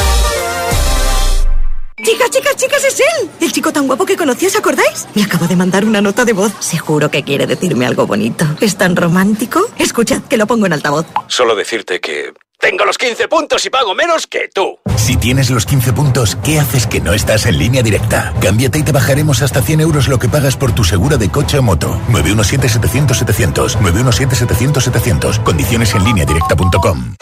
Chicas, 2.03 2.29
chicas, 2.31 2.55
chicas, 2.55 2.83
es 2.83 2.99
él. 2.99 3.29
El 3.39 3.51
chico 3.51 3.71
tan 3.71 3.85
guapo 3.87 4.05
que 4.05 4.17
conocí, 4.17 4.47
¿os 4.47 4.55
acordáis? 4.55 5.07
Me 5.13 5.23
acabo 5.23 5.47
de 5.47 5.55
mandar 5.55 5.85
una 5.85 6.01
nota 6.01 6.25
de 6.25 6.33
voz. 6.33 6.51
Seguro 6.59 7.11
que 7.11 7.23
quiere 7.23 7.45
decirme 7.45 7.85
algo 7.85 8.07
bonito. 8.07 8.45
¿Es 8.59 8.75
tan 8.75 8.95
romántico? 8.95 9.61
Escuchad, 9.77 10.21
que 10.23 10.37
lo 10.37 10.47
pongo 10.47 10.65
en 10.65 10.73
altavoz. 10.73 11.05
Solo 11.27 11.55
decirte 11.55 11.99
que 11.99 12.33
tengo 12.59 12.85
los 12.85 12.97
15 12.97 13.27
puntos 13.27 13.65
y 13.65 13.69
pago 13.69 13.93
menos 13.93 14.27
que 14.27 14.49
tú. 14.53 14.79
Si 14.95 15.15
tienes 15.17 15.49
los 15.49 15.65
15 15.65 15.93
puntos, 15.93 16.37
¿qué 16.43 16.59
haces 16.59 16.87
que 16.87 17.01
no 17.01 17.13
estás 17.13 17.45
en 17.45 17.57
línea 17.57 17.83
directa? 17.83 18.33
Cámbiate 18.41 18.79
y 18.79 18.83
te 18.83 18.91
bajaremos 18.91 19.41
hasta 19.41 19.61
100 19.61 19.81
euros 19.81 20.07
lo 20.07 20.17
que 20.19 20.29
pagas 20.29 20.57
por 20.57 20.73
tu 20.73 20.83
segura 20.83 21.17
de 21.17 21.29
coche 21.29 21.59
o 21.59 21.61
moto. 21.63 21.99
917-700-700. 22.09 23.77
917-700-700. 23.79 25.43
Condiciones 25.43 25.93
en 25.95 26.03
línea 26.03 26.25
directa.com. 26.25 27.15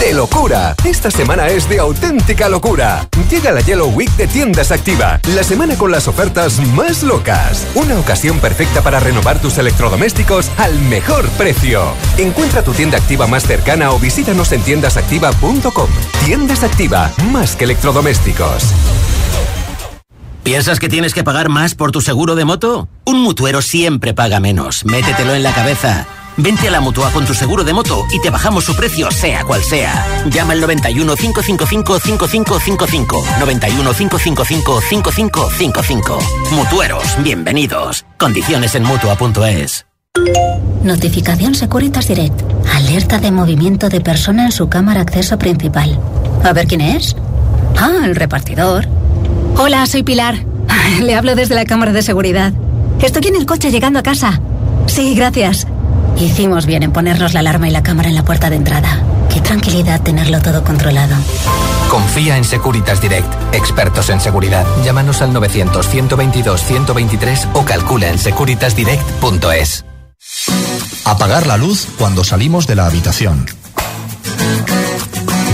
de 0.00 0.12
locura. 0.14 0.74
Esta 0.84 1.10
semana 1.10 1.48
es 1.48 1.68
de 1.68 1.78
auténtica 1.78 2.48
locura. 2.48 3.08
Llega 3.30 3.52
la 3.52 3.60
Yellow 3.60 3.90
Week 3.90 4.10
de 4.16 4.26
Tiendas 4.26 4.70
Activa, 4.70 5.20
la 5.34 5.42
semana 5.42 5.76
con 5.76 5.90
las 5.90 6.08
ofertas 6.08 6.60
más 6.74 7.02
locas. 7.02 7.66
Una 7.74 7.98
ocasión 7.98 8.38
perfecta 8.38 8.82
para 8.82 9.00
renovar 9.00 9.40
tus 9.40 9.58
electrodomésticos 9.58 10.50
al 10.58 10.78
mejor 10.82 11.28
precio. 11.30 11.82
Encuentra 12.16 12.62
tu 12.62 12.72
tienda 12.72 12.98
activa 12.98 13.26
más 13.26 13.44
cercana 13.44 13.90
o 13.90 13.98
visítanos 13.98 14.52
en 14.52 14.62
tiendasactiva.com. 14.62 15.88
Tiendas 16.24 16.62
Activa, 16.62 17.12
más 17.30 17.56
que 17.56 17.64
electrodomésticos. 17.64 18.72
¿Piensas 20.42 20.80
que 20.80 20.88
tienes 20.88 21.12
que 21.12 21.24
pagar 21.24 21.48
más 21.48 21.74
por 21.74 21.92
tu 21.92 22.00
seguro 22.00 22.34
de 22.34 22.44
moto? 22.44 22.88
Un 23.04 23.20
mutuero 23.20 23.60
siempre 23.60 24.14
paga 24.14 24.40
menos. 24.40 24.84
Métetelo 24.84 25.34
en 25.34 25.42
la 25.42 25.52
cabeza. 25.52 26.06
Vente 26.40 26.68
a 26.68 26.70
la 26.70 26.80
mutua 26.80 27.10
con 27.10 27.26
tu 27.26 27.34
seguro 27.34 27.64
de 27.64 27.72
moto 27.72 28.06
y 28.12 28.20
te 28.20 28.30
bajamos 28.30 28.62
su 28.62 28.76
precio, 28.76 29.10
sea 29.10 29.42
cual 29.42 29.60
sea. 29.60 30.06
Llama 30.30 30.52
al 30.52 30.60
91 30.60 31.16
555 31.16 31.98
5555. 31.98 33.24
91 33.40 33.92
555 33.92 34.80
5555. 34.80 36.18
Mutueros, 36.52 37.02
bienvenidos. 37.24 38.04
Condiciones 38.16 38.76
en 38.76 38.84
mutua.es. 38.84 39.84
Notificación 40.84 41.56
Securitas 41.56 42.06
Direct. 42.06 42.40
Alerta 42.72 43.18
de 43.18 43.32
movimiento 43.32 43.88
de 43.88 44.00
persona 44.00 44.44
en 44.44 44.52
su 44.52 44.68
cámara 44.68 45.00
acceso 45.00 45.38
principal. 45.38 45.98
A 46.44 46.52
ver 46.52 46.68
quién 46.68 46.82
es. 46.82 47.16
Ah, 47.76 48.04
el 48.04 48.14
repartidor. 48.14 48.86
Hola, 49.56 49.84
soy 49.86 50.04
Pilar. 50.04 50.36
Le 51.02 51.16
hablo 51.16 51.34
desde 51.34 51.56
la 51.56 51.64
cámara 51.64 51.92
de 51.92 52.02
seguridad. 52.02 52.52
Estoy 53.02 53.26
en 53.26 53.34
el 53.34 53.44
coche 53.44 53.72
llegando 53.72 53.98
a 53.98 54.04
casa. 54.04 54.40
Sí, 54.86 55.16
gracias. 55.16 55.66
Hicimos 56.20 56.66
bien 56.66 56.82
en 56.82 56.92
ponernos 56.92 57.32
la 57.32 57.38
alarma 57.40 57.68
y 57.68 57.70
la 57.70 57.84
cámara 57.84 58.08
en 58.08 58.16
la 58.16 58.24
puerta 58.24 58.50
de 58.50 58.56
entrada. 58.56 59.00
Qué 59.32 59.40
tranquilidad 59.40 60.02
tenerlo 60.02 60.40
todo 60.40 60.64
controlado. 60.64 61.14
Confía 61.88 62.36
en 62.36 62.42
Securitas 62.44 63.00
Direct, 63.00 63.32
expertos 63.54 64.10
en 64.10 64.20
seguridad. 64.20 64.66
Llámanos 64.84 65.22
al 65.22 65.32
900-122-123 65.32 67.50
o 67.54 67.64
calcula 67.64 68.08
en 68.08 68.18
securitasdirect.es. 68.18 69.84
Apagar 71.04 71.46
la 71.46 71.56
luz 71.56 71.86
cuando 71.96 72.24
salimos 72.24 72.66
de 72.66 72.74
la 72.74 72.86
habitación. 72.86 73.46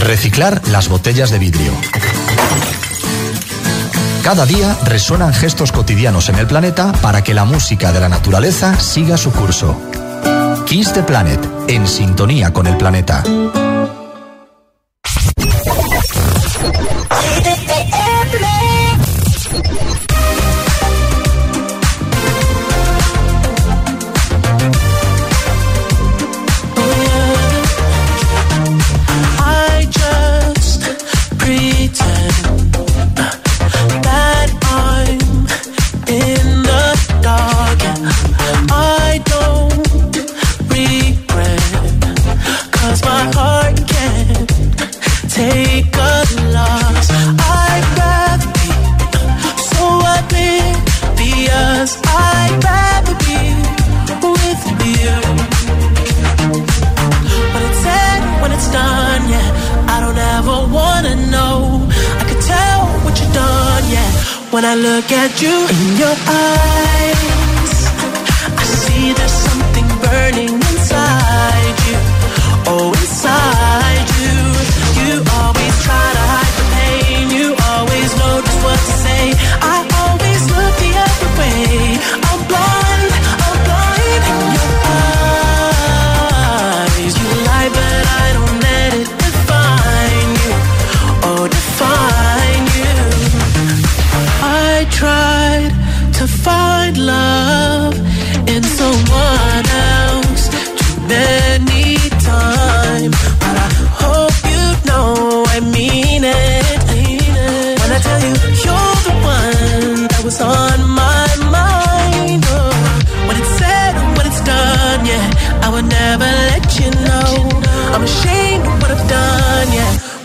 Reciclar 0.01 0.63
las 0.69 0.89
botellas 0.89 1.29
de 1.31 1.39
vidrio. 1.39 1.73
Cada 4.23 4.47
día 4.47 4.79
resuenan 4.85 5.35
gestos 5.35 5.73
cotidianos 5.73 6.31
en 6.31 6.37
el 6.37 6.47
planeta 6.47 6.93
para 7.03 7.23
que 7.23 7.35
la 7.35 7.45
música 7.45 7.93
de 7.93 8.01
la 8.01 8.09
naturaleza 8.09 8.81
siga 8.81 9.19
su 9.19 9.31
curso. 9.31 9.79
Kiss 10.67 10.93
the 10.93 11.03
Planet, 11.03 11.41
en 11.69 11.87
sintonía 11.87 12.53
con 12.53 12.67
el 12.67 12.77
planeta. 12.77 13.23
When 64.55 64.65
I 64.65 64.77
look 64.77 65.11
at 65.11 65.43
you 65.43 65.51
in 65.51 65.97
your 65.99 66.15
eyes, 66.29 67.75
I 68.57 68.63
see 68.63 69.13
there's 69.13 69.44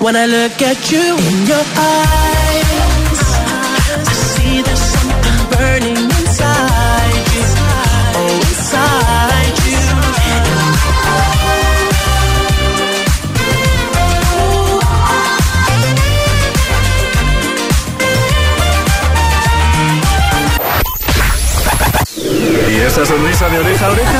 When 0.09 0.17
I 0.17 0.25
look 0.25 0.59
at 0.63 0.89
you 0.91 1.05
in 1.29 1.45
your 1.45 1.65
eyes, 1.77 3.21
I 3.93 4.13
see 4.33 4.63
there's 4.63 4.81
something 4.81 5.39
burning 5.53 6.01
inside 6.01 7.27
you. 7.35 7.45
Oh, 8.17 8.41
inside 8.49 9.57
you. 9.69 9.77
¿Y 22.67 22.81
esa 22.81 23.05
sonrisa 23.05 23.47
de 23.49 23.59
oreja 23.59 23.85
a 23.85 23.91
oreja? 23.91 24.19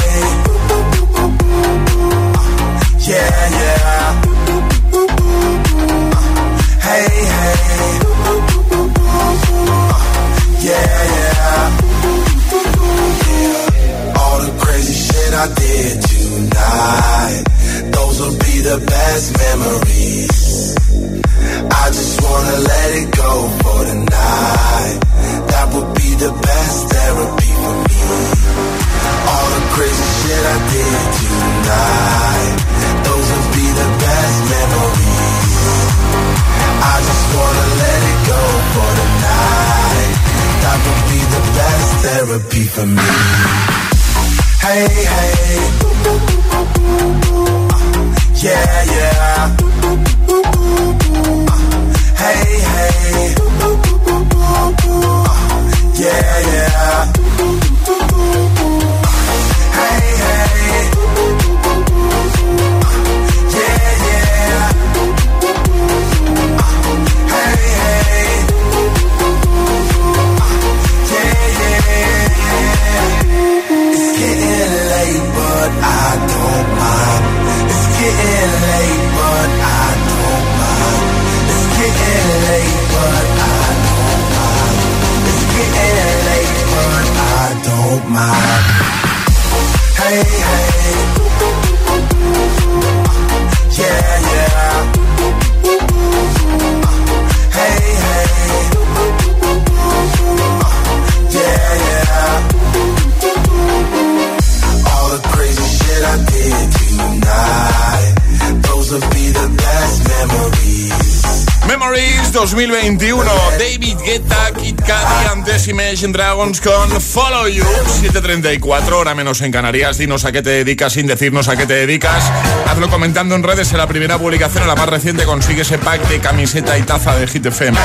2021, 112.51 113.23
David 113.57 113.97
Guetta, 114.05 114.51
Kid 114.59 114.75
Cudi, 114.75 115.27
antes 115.31 115.69
Imagine 115.69 116.11
Dragons 116.11 116.59
con 116.59 116.99
Follow 117.01 117.47
You, 117.47 117.63
7.34, 117.63 118.91
hora 118.91 119.15
menos 119.15 119.39
en 119.39 119.53
Canarias, 119.53 119.97
dinos 119.97 120.25
a 120.25 120.33
qué 120.33 120.41
te 120.41 120.49
dedicas 120.49 120.91
sin 120.91 121.07
decirnos 121.07 121.47
a 121.47 121.55
qué 121.55 121.65
te 121.65 121.73
dedicas, 121.75 122.29
hazlo 122.67 122.89
comentando 122.89 123.35
en 123.35 123.43
redes 123.43 123.71
en 123.71 123.77
la 123.77 123.87
primera 123.87 124.17
publicación, 124.17 124.63
en 124.63 124.67
la 124.67 124.75
más 124.75 124.89
reciente 124.89 125.23
consigue 125.23 125.61
ese 125.61 125.77
pack 125.77 126.05
de 126.09 126.19
camiseta 126.19 126.77
y 126.77 126.81
taza 126.81 127.15
de 127.15 127.25
Hit 127.25 127.45
FM. 127.45 127.77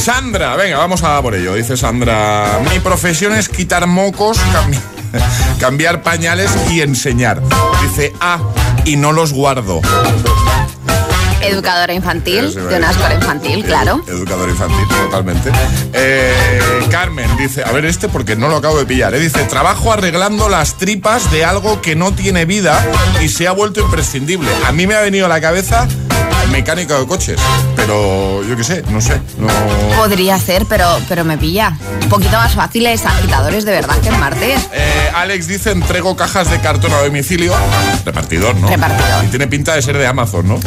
Sandra, 0.00 0.54
venga, 0.54 0.78
vamos 0.78 1.02
a 1.02 1.20
por 1.20 1.34
ello, 1.34 1.54
dice 1.54 1.76
Sandra, 1.76 2.60
mi 2.72 2.78
profesión 2.78 3.34
es 3.34 3.48
quitar 3.48 3.88
mocos, 3.88 4.38
cambi- 4.38 4.80
cambiar 5.58 6.02
pañales 6.02 6.50
y 6.70 6.80
enseñar. 6.80 7.42
Dice, 7.82 8.12
ah, 8.20 8.38
y 8.84 8.94
no 8.96 9.10
los 9.12 9.32
guardo. 9.32 9.80
Educadora 11.46 11.92
infantil, 11.92 12.54
de 12.54 12.76
una 12.76 12.90
escuela 12.90 13.14
infantil, 13.14 13.64
claro. 13.64 14.02
Educador 14.06 14.48
infantil, 14.48 14.86
totalmente. 14.88 15.50
Eh, 15.92 16.34
Carmen 16.90 17.36
dice, 17.36 17.64
a 17.64 17.72
ver 17.72 17.84
este 17.86 18.08
porque 18.08 18.36
no 18.36 18.48
lo 18.48 18.56
acabo 18.56 18.78
de 18.78 18.86
pillar. 18.86 19.14
¿eh? 19.14 19.20
Dice, 19.20 19.44
trabajo 19.44 19.92
arreglando 19.92 20.48
las 20.48 20.76
tripas 20.76 21.30
de 21.30 21.44
algo 21.44 21.80
que 21.80 21.94
no 21.94 22.12
tiene 22.12 22.44
vida 22.44 22.84
y 23.22 23.28
se 23.28 23.46
ha 23.46 23.52
vuelto 23.52 23.80
imprescindible. 23.80 24.48
A 24.66 24.72
mí 24.72 24.86
me 24.86 24.94
ha 24.94 25.00
venido 25.00 25.26
a 25.26 25.28
la 25.28 25.40
cabeza 25.40 25.88
mecánica 26.50 26.98
de 26.98 27.06
coches, 27.06 27.40
pero 27.74 28.42
yo 28.44 28.56
qué 28.56 28.64
sé, 28.64 28.82
no 28.90 29.00
sé. 29.00 29.20
No... 29.38 29.48
Podría 29.96 30.38
ser, 30.38 30.66
pero, 30.66 30.86
pero 31.08 31.24
me 31.24 31.38
pilla. 31.38 31.76
Un 32.02 32.08
poquito 32.08 32.32
más 32.36 32.54
fáciles 32.54 33.04
agitadores 33.04 33.64
de 33.64 33.72
verdad 33.72 33.96
que 33.98 34.08
el 34.08 34.18
martes. 34.18 34.60
Eh, 34.72 35.10
Alex 35.14 35.46
dice, 35.48 35.70
entrego 35.72 36.16
cajas 36.16 36.50
de 36.50 36.60
cartón 36.60 36.92
a 36.92 36.98
domicilio. 37.02 37.52
Repartidor, 38.04 38.54
¿no? 38.56 38.68
Repartidor. 38.68 39.24
Y 39.24 39.28
tiene 39.28 39.46
pinta 39.48 39.74
de 39.74 39.82
ser 39.82 39.96
de 39.98 40.06
Amazon, 40.06 40.46
¿no? 40.48 40.58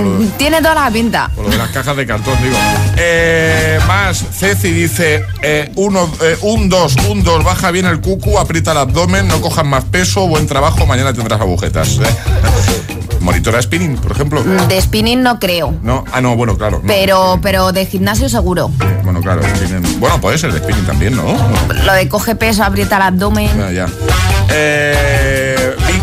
Lo- 0.00 0.24
Tiene 0.38 0.58
toda 0.62 0.74
la 0.74 0.90
pinta. 0.90 1.30
Por 1.34 1.44
lo 1.44 1.50
de 1.50 1.58
las 1.58 1.70
cajas 1.70 1.96
de 1.96 2.06
cartón, 2.06 2.34
digo. 2.42 2.56
Eh, 2.96 3.78
más, 3.86 4.24
Ceci 4.32 4.70
dice, 4.72 5.24
eh, 5.42 5.70
uno, 5.76 6.10
eh, 6.22 6.36
un 6.42 6.68
dos, 6.68 6.96
un 7.08 7.22
dos, 7.22 7.44
baja 7.44 7.70
bien 7.70 7.86
el 7.86 8.00
cucu, 8.00 8.38
aprieta 8.38 8.72
el 8.72 8.78
abdomen, 8.78 9.28
no 9.28 9.40
cojas 9.40 9.64
más 9.64 9.84
peso, 9.84 10.26
buen 10.28 10.46
trabajo, 10.46 10.86
mañana 10.86 11.12
tendrás 11.12 11.40
agujetas. 11.40 11.98
¿eh? 11.98 12.06
Monitora 13.20 13.60
spinning, 13.60 13.96
por 13.96 14.12
ejemplo. 14.12 14.42
De 14.44 14.80
spinning 14.80 15.22
no 15.26 15.40
creo. 15.40 15.74
No, 15.82 16.04
ah, 16.12 16.20
no, 16.20 16.36
bueno, 16.36 16.56
claro. 16.56 16.78
no. 16.78 16.86
Pero, 16.86 17.40
pero 17.42 17.72
de 17.72 17.84
gimnasio 17.84 18.28
seguro. 18.28 18.70
Bueno, 19.02 19.20
claro, 19.20 19.42
spinning. 19.42 19.98
Bueno, 19.98 20.20
puede 20.20 20.38
ser 20.38 20.52
de 20.52 20.60
spinning 20.60 20.86
también, 20.86 21.16
¿no? 21.16 21.36
Lo 21.84 21.92
de 21.94 22.08
coge 22.08 22.36
peso, 22.36 22.62
aprieta 22.62 22.96
el 22.96 23.02
abdomen. 23.02 23.50
Ya. 23.74 23.88
Eh, 24.50 25.45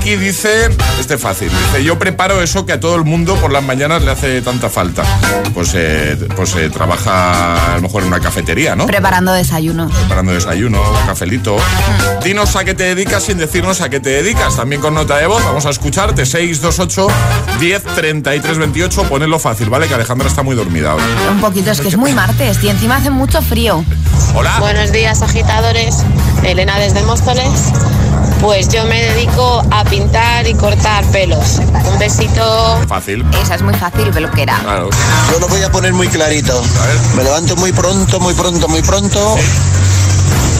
Vicky 0.03 0.17
dice, 0.17 0.69
este 0.99 1.13
es 1.13 1.21
fácil, 1.21 1.49
dice, 1.49 1.83
yo 1.83 1.97
preparo 1.97 2.41
eso 2.41 2.65
que 2.65 2.73
a 2.73 2.79
todo 2.79 2.95
el 2.95 3.05
mundo 3.05 3.35
por 3.35 3.53
las 3.53 3.63
mañanas 3.63 4.03
le 4.03 4.11
hace 4.11 4.41
tanta 4.41 4.69
falta. 4.69 5.03
Pues, 5.53 5.71
eh, 5.75 6.17
pues 6.35 6.55
eh, 6.55 6.69
trabaja 6.69 7.73
a 7.73 7.75
lo 7.77 7.83
mejor 7.83 8.01
en 8.01 8.09
una 8.09 8.19
cafetería, 8.19 8.75
¿no? 8.75 8.85
Preparando 8.85 9.31
desayunos. 9.31 9.93
preparando 9.93 10.33
desayuno, 10.33 10.81
cafelito. 11.05 11.55
Dinos 12.21 12.55
a 12.57 12.65
qué 12.65 12.73
te 12.73 12.83
dedicas 12.83 13.23
sin 13.23 13.37
decirnos 13.37 13.79
a 13.79 13.89
qué 13.89 14.01
te 14.01 14.09
dedicas. 14.09 14.57
También 14.57 14.81
con 14.81 14.93
nota 14.93 15.17
de 15.17 15.27
voz, 15.27 15.41
vamos 15.43 15.65
a 15.65 15.69
escucharte. 15.69 16.25
628 16.25 17.07
10 17.61 17.83
33 17.83 18.57
28. 18.57 19.03
Ponedlo 19.03 19.39
fácil, 19.39 19.69
¿vale? 19.69 19.87
Que 19.87 19.93
Alejandra 19.93 20.27
está 20.27 20.43
muy 20.43 20.55
dormida 20.55 20.95
hoy. 20.95 21.03
Un 21.31 21.39
poquito, 21.39 21.71
es 21.71 21.79
que 21.79 21.87
es 21.87 21.97
muy 21.97 22.11
martes 22.11 22.61
y 22.61 22.67
encima 22.67 22.97
hace 22.97 23.09
mucho 23.09 23.41
frío. 23.41 23.85
Hola. 24.35 24.59
Buenos 24.59 24.91
días, 24.91 25.21
agitadores. 25.21 26.03
Elena 26.43 26.77
desde 26.77 27.03
Móstoles. 27.03 27.71
Pues 28.41 28.67
yo 28.67 28.85
me 28.85 29.01
dedico 29.01 29.63
a 29.71 29.83
pintar 29.85 30.47
y 30.47 30.53
cortar 30.53 31.05
pelos. 31.11 31.59
Un 31.91 31.97
besito. 31.99 32.79
Fácil. 32.87 33.25
Esa 33.41 33.55
es 33.55 33.61
muy 33.61 33.73
fácil, 33.75 34.09
peluquera. 34.11 34.59
Claro. 34.59 34.89
Yo 35.31 35.39
lo 35.39 35.47
voy 35.47 35.61
a 35.63 35.71
poner 35.71 35.93
muy 35.93 36.07
clarito. 36.07 36.61
Me 37.15 37.23
levanto 37.23 37.55
muy 37.55 37.71
pronto, 37.71 38.19
muy 38.19 38.33
pronto, 38.33 38.67
muy 38.67 38.81
pronto. 38.81 39.37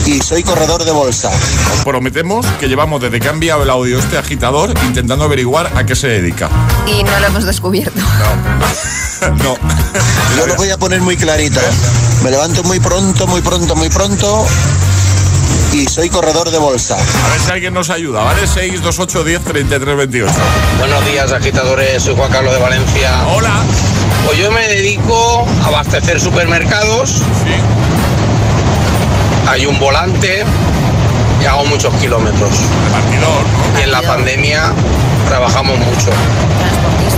Y 0.06 0.20
soy 0.20 0.42
corredor 0.42 0.84
de 0.84 0.92
bolsa. 0.92 1.30
Os 1.30 1.84
prometemos 1.84 2.44
que 2.60 2.68
llevamos 2.68 3.00
desde 3.00 3.20
que 3.20 3.28
ha 3.28 3.32
enviado 3.32 3.62
el 3.62 3.70
audio 3.70 3.98
este 3.98 4.18
agitador 4.18 4.72
intentando 4.86 5.24
averiguar 5.24 5.70
a 5.76 5.84
qué 5.84 5.96
se 5.96 6.08
dedica. 6.08 6.50
Y 6.86 7.02
no 7.02 7.18
lo 7.20 7.26
hemos 7.26 7.44
descubierto. 7.44 8.00
no. 9.42 9.56
Yo 10.36 10.46
lo 10.46 10.56
voy 10.56 10.70
a 10.70 10.76
poner 10.78 11.00
muy 11.00 11.16
clarito. 11.16 11.60
Me 12.22 12.30
levanto 12.30 12.62
muy 12.64 12.80
pronto, 12.80 13.26
muy 13.26 13.40
pronto, 13.40 13.76
muy 13.76 13.88
pronto. 13.88 14.46
Y 15.74 15.86
soy 15.86 16.08
corredor 16.08 16.52
de 16.52 16.58
bolsa. 16.58 16.94
A 16.94 17.28
ver 17.30 17.40
si 17.40 17.50
alguien 17.50 17.74
nos 17.74 17.90
ayuda, 17.90 18.22
¿vale? 18.22 18.46
628 18.46 19.24
10 19.24 19.42
33 19.42 19.96
28. 19.96 20.32
Buenos 20.78 21.04
días, 21.04 21.32
agitadores. 21.32 22.00
Soy 22.00 22.14
Juan 22.14 22.30
Carlos 22.30 22.54
de 22.54 22.60
Valencia. 22.60 23.10
Hola. 23.34 23.64
Pues 24.24 24.38
yo 24.38 24.52
me 24.52 24.68
dedico 24.68 25.44
a 25.64 25.66
abastecer 25.66 26.20
supermercados. 26.20 27.22
Hay 29.48 29.66
un 29.66 29.76
volante 29.80 30.44
y 31.42 31.44
hago 31.44 31.64
muchos 31.64 31.92
kilómetros. 31.94 32.52
Y 33.76 33.82
en 33.82 33.90
la 33.90 34.02
pandemia 34.02 34.72
trabajamos 35.28 35.76
mucho. 35.76 36.10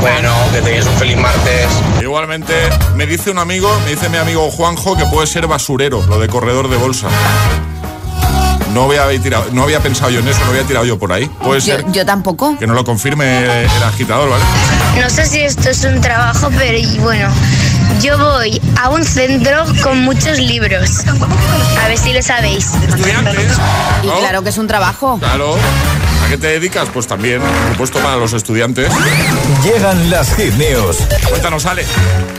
Bueno, 0.01 0.33
que 0.55 0.63
tengáis 0.63 0.87
un 0.87 0.95
feliz 0.95 1.19
martes. 1.19 1.67
Igualmente, 2.01 2.55
me 2.95 3.05
dice 3.05 3.31
un 3.31 3.39
amigo, 3.39 3.69
me 3.85 3.91
dice 3.91 4.09
mi 4.09 4.17
amigo 4.17 4.51
Juanjo 4.51 4.97
que 4.97 5.05
puede 5.05 5.27
ser 5.27 5.47
basurero, 5.47 6.03
lo 6.07 6.19
de 6.19 6.29
corredor 6.29 6.71
de 6.71 6.79
bolsa. 6.79 7.09
No 8.77 8.83
había, 8.85 9.09
tirado, 9.23 9.47
no 9.53 9.63
había 9.63 9.81
pensado 9.81 10.11
yo 10.11 10.21
en 10.21 10.29
eso, 10.29 10.39
no 10.45 10.51
había 10.51 10.65
tirado 10.65 10.85
yo 10.85 10.99
por 10.99 11.11
ahí. 11.11 11.25
Puede 11.43 11.61
Yo, 11.61 11.77
ser 11.77 11.93
yo 11.93 12.05
tampoco. 12.05 12.59
que 12.59 12.67
no 12.67 12.75
lo 12.75 12.85
confirme 12.85 13.65
el 13.65 13.83
agitador, 13.83 14.29
¿vale? 14.29 14.45
No 15.01 15.09
sé 15.09 15.25
si 15.25 15.41
esto 15.41 15.71
es 15.71 15.83
un 15.85 16.03
trabajo, 16.03 16.51
pero 16.59 16.77
y 16.77 16.99
bueno, 16.99 17.27
yo 18.03 18.19
voy 18.19 18.61
a 18.83 18.91
un 18.91 19.03
centro 19.03 19.65
con 19.83 20.03
muchos 20.03 20.39
libros. 20.39 20.91
A 21.83 21.89
ver 21.89 21.97
si 21.97 22.13
lo 22.13 22.21
sabéis. 22.23 22.67
Estudiantes. 22.87 23.53
Y 24.03 24.09
claro 24.09 24.43
que 24.43 24.51
es 24.51 24.59
un 24.59 24.67
trabajo. 24.67 25.17
Claro. 25.21 25.57
¿A 26.25 26.29
qué 26.29 26.39
te 26.39 26.47
dedicas? 26.49 26.89
Pues 26.93 27.07
también, 27.07 27.41
por 27.41 27.71
supuesto, 27.73 27.99
para 28.01 28.17
los 28.17 28.33
estudiantes. 28.33 28.93
Llegan 29.63 30.11
las 30.11 30.35
hit 30.35 30.53
news. 30.55 30.99
Cuéntanos, 31.29 31.67
Ale, 31.67 31.85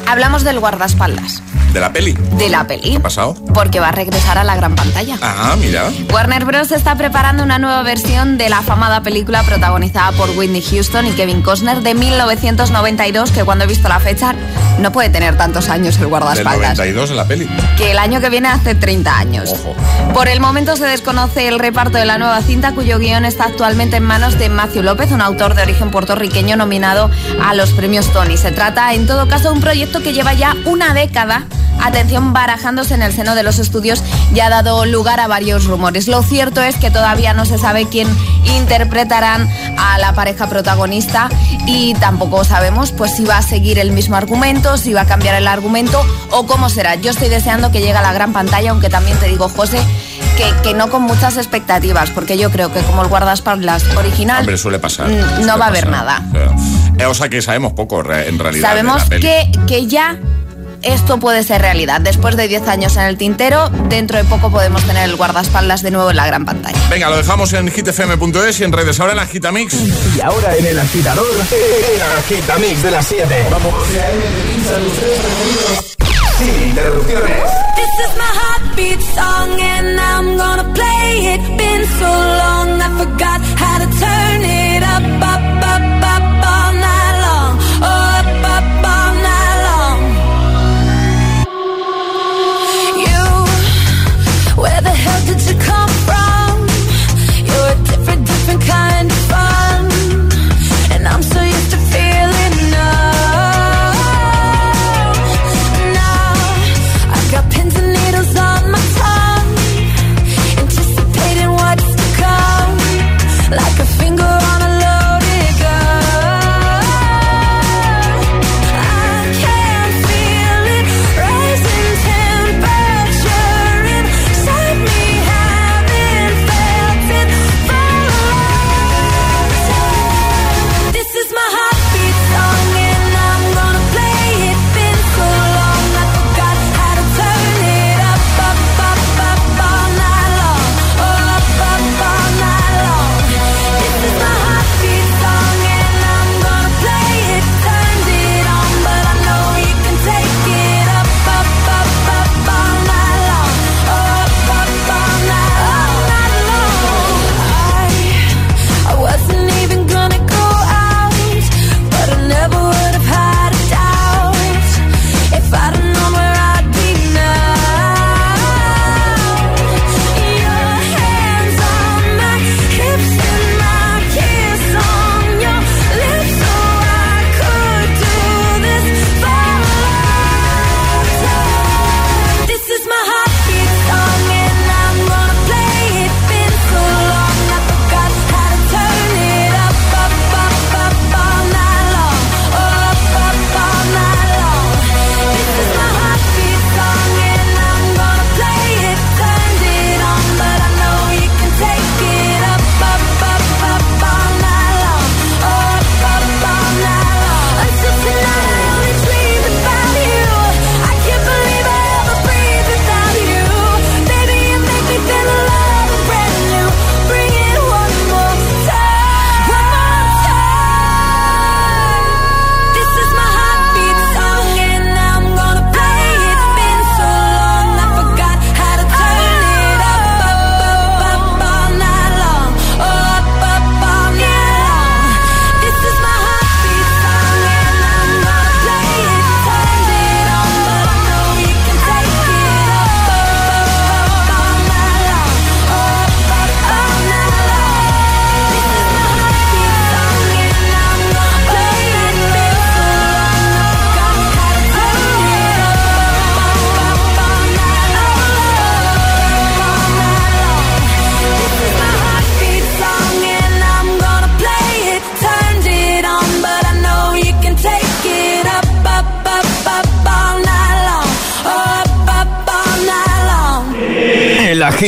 Hablamos 0.07 0.43
del 0.43 0.59
guardaespaldas, 0.59 1.41
de 1.73 1.79
la 1.79 1.91
peli. 1.93 2.13
¿Qué 2.13 2.21
de 2.45 2.49
la 2.49 2.65
peli, 2.67 2.95
ha 2.95 2.99
pasado? 3.01 3.35
porque 3.53 3.79
va 3.79 3.89
a 3.89 3.91
regresar 3.91 4.37
a 4.37 4.43
la 4.43 4.55
gran 4.55 4.75
pantalla. 4.75 5.17
Ah, 5.21 5.55
mira. 5.59 5.89
Warner 6.13 6.45
Bros. 6.45 6.71
está 6.71 6.95
preparando 6.95 7.43
una 7.43 7.59
nueva 7.59 7.81
versión 7.83 8.37
de 8.37 8.49
la 8.49 8.59
afamada 8.59 9.01
película 9.03 9.43
protagonizada 9.43 10.11
por 10.13 10.29
Whitney 10.31 10.61
Houston 10.61 11.07
y 11.07 11.11
Kevin 11.11 11.41
Costner 11.41 11.81
de 11.81 11.93
1992, 11.93 13.31
que 13.31 13.43
cuando 13.43 13.63
he 13.65 13.67
visto 13.67 13.89
la 13.89 13.99
fecha 13.99 14.35
no 14.79 14.91
puede 14.91 15.09
tener 15.09 15.37
tantos 15.37 15.69
años 15.69 15.95
el 15.95 16.01
Del 16.01 16.09
guardaespaldas. 16.09 16.77
92 16.77 17.09
en 17.09 17.15
la 17.17 17.25
peli. 17.25 17.49
Que 17.77 17.91
el 17.91 17.97
año 17.97 18.21
que 18.21 18.29
viene 18.29 18.47
hace 18.49 18.75
30 18.75 19.17
años. 19.17 19.53
Por 20.13 20.27
el 20.27 20.39
momento 20.39 20.75
se 20.77 20.85
desconoce 20.85 21.47
el 21.47 21.59
reparto 21.59 21.97
de 21.97 22.05
la 22.05 22.17
nueva 22.17 22.41
cinta, 22.41 22.73
cuyo 22.73 22.99
guion 22.99 23.25
está 23.25 23.45
actualmente 23.67 23.97
en 23.97 24.03
manos 24.03 24.39
de 24.39 24.47
Matthew 24.47 24.81
López, 24.81 25.11
un 25.11 25.19
autor 25.19 25.53
de 25.53 25.61
origen 25.61 25.91
puertorriqueño 25.91 26.55
nominado 26.55 27.11
a 27.43 27.53
los 27.53 27.71
premios 27.71 28.09
Tony. 28.13 28.37
Se 28.37 28.53
trata, 28.53 28.93
en 28.93 29.05
todo 29.05 29.27
caso, 29.27 29.49
de 29.49 29.55
un 29.55 29.59
proyecto 29.59 30.01
que 30.01 30.13
lleva 30.13 30.33
ya 30.33 30.55
una 30.63 30.93
década 30.93 31.47
atención 31.81 32.33
barajándose 32.33 32.95
en 32.95 33.01
el 33.01 33.13
seno 33.13 33.35
de 33.35 33.43
los 33.43 33.59
estudios 33.59 34.03
ya 34.33 34.47
ha 34.47 34.49
dado 34.49 34.85
lugar 34.85 35.19
a 35.19 35.27
varios 35.27 35.65
rumores. 35.65 36.07
Lo 36.07 36.23
cierto 36.23 36.61
es 36.61 36.75
que 36.77 36.91
todavía 36.91 37.33
no 37.33 37.45
se 37.45 37.57
sabe 37.57 37.87
quién 37.87 38.07
interpretarán 38.45 39.47
a 39.77 39.97
la 39.97 40.13
pareja 40.13 40.47
protagonista 40.49 41.29
y 41.65 41.93
tampoco 41.95 42.43
sabemos 42.43 42.91
pues 42.91 43.15
si 43.15 43.25
va 43.25 43.37
a 43.37 43.41
seguir 43.41 43.79
el 43.79 43.91
mismo 43.91 44.15
argumento, 44.15 44.77
si 44.77 44.93
va 44.93 45.01
a 45.01 45.05
cambiar 45.05 45.35
el 45.35 45.47
argumento 45.47 46.01
o 46.31 46.45
cómo 46.45 46.69
será. 46.69 46.95
Yo 46.95 47.11
estoy 47.11 47.29
deseando 47.29 47.71
que 47.71 47.79
llegue 47.79 47.97
a 47.97 48.01
la 48.01 48.13
gran 48.13 48.33
pantalla, 48.33 48.71
aunque 48.71 48.89
también 48.89 49.17
te 49.19 49.27
digo, 49.27 49.49
José, 49.49 49.79
que, 50.37 50.53
que, 50.63 50.73
no 50.73 50.89
con 50.89 51.01
muchas 51.01 51.37
expectativas, 51.37 52.09
porque 52.11 52.37
yo 52.37 52.51
creo 52.51 52.71
que 52.71 52.81
como 52.81 53.01
el 53.01 53.07
guardaespaldas 53.07 53.83
original. 53.95 54.41
Hombre, 54.41 54.57
suele 54.57 54.79
pasar. 54.79 55.09
Mm, 55.09 55.19
suele 55.19 55.45
no 55.45 55.57
va 55.57 55.59
pasar. 55.59 55.61
a 55.61 55.67
haber 55.67 55.89
nada. 55.89 56.21
Eh, 56.99 57.05
o 57.05 57.13
sea 57.13 57.29
que 57.29 57.41
sabemos 57.41 57.73
poco 57.73 57.99
en 58.11 58.39
realidad. 58.39 58.69
Sabemos 58.69 59.03
que, 59.05 59.51
que 59.67 59.87
ya 59.87 60.17
esto 60.83 61.19
puede 61.19 61.43
ser 61.43 61.61
realidad. 61.61 62.01
Después 62.01 62.37
de 62.37 62.47
10 62.47 62.67
años 62.67 62.95
en 62.97 63.03
el 63.03 63.17
tintero, 63.17 63.69
dentro 63.89 64.17
de 64.17 64.23
poco 64.23 64.51
podemos 64.51 64.83
tener 64.83 65.09
el 65.09 65.15
guardaespaldas 65.15 65.81
de 65.81 65.91
nuevo 65.91 66.11
en 66.11 66.17
la 66.17 66.27
gran 66.27 66.45
pantalla. 66.45 66.77
Venga, 66.89 67.09
lo 67.09 67.17
dejamos 67.17 67.53
en 67.53 67.69
hitfm.es 67.69 68.59
y 68.59 68.63
en 68.63 68.71
redes. 68.71 68.99
Ahora 68.99 69.13
en 69.13 69.19
Agitamix. 69.19 69.73
Y 70.15 70.21
ahora 70.21 70.55
en 70.55 70.65
el 70.65 70.79
agitador, 70.79 71.25
en 71.51 72.01
Agitamix 72.19 72.83
de 72.83 72.91
las 72.91 73.05
7. 73.07 73.47
Vamos. 73.51 73.73
Sí, 76.37 76.51
interrupciones. 76.69 77.37
upbeat 78.77 79.01
song 79.01 79.59
and 79.59 79.99
I'm 79.99 80.37
gonna 80.37 80.73
play 80.73 81.09
it. 81.33 81.41
Been 81.57 81.83
so 81.99 82.11
long, 82.41 82.81
I 82.81 82.89
forgot 83.01 83.41
how 83.61 83.77
to 83.79 83.87
turn 83.99 84.41
it 84.43 84.83
up, 84.83 85.23
up. 85.33 85.56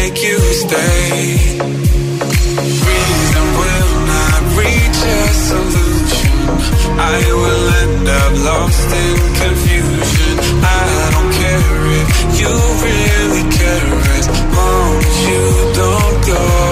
make 0.00 0.22
you 0.22 0.38
stay. 0.64 1.60
Reason 2.88 3.46
will 3.60 3.92
not 4.14 4.40
reach 4.60 5.00
a 5.18 5.22
solution. 5.48 6.38
I 7.16 7.20
will 7.40 7.66
end 7.82 8.06
up 8.20 8.32
lost 8.48 8.88
in 9.04 9.16
confusion. 9.42 10.34
I 10.62 10.90
don't 11.14 11.32
care 11.42 11.78
if 12.00 12.08
you 12.40 12.52
really 12.88 13.44
care 13.60 13.92
as 14.18 14.26
long 14.56 14.96
as 15.08 15.16
you 15.28 15.44
don't 15.80 16.18
go. 16.32 16.69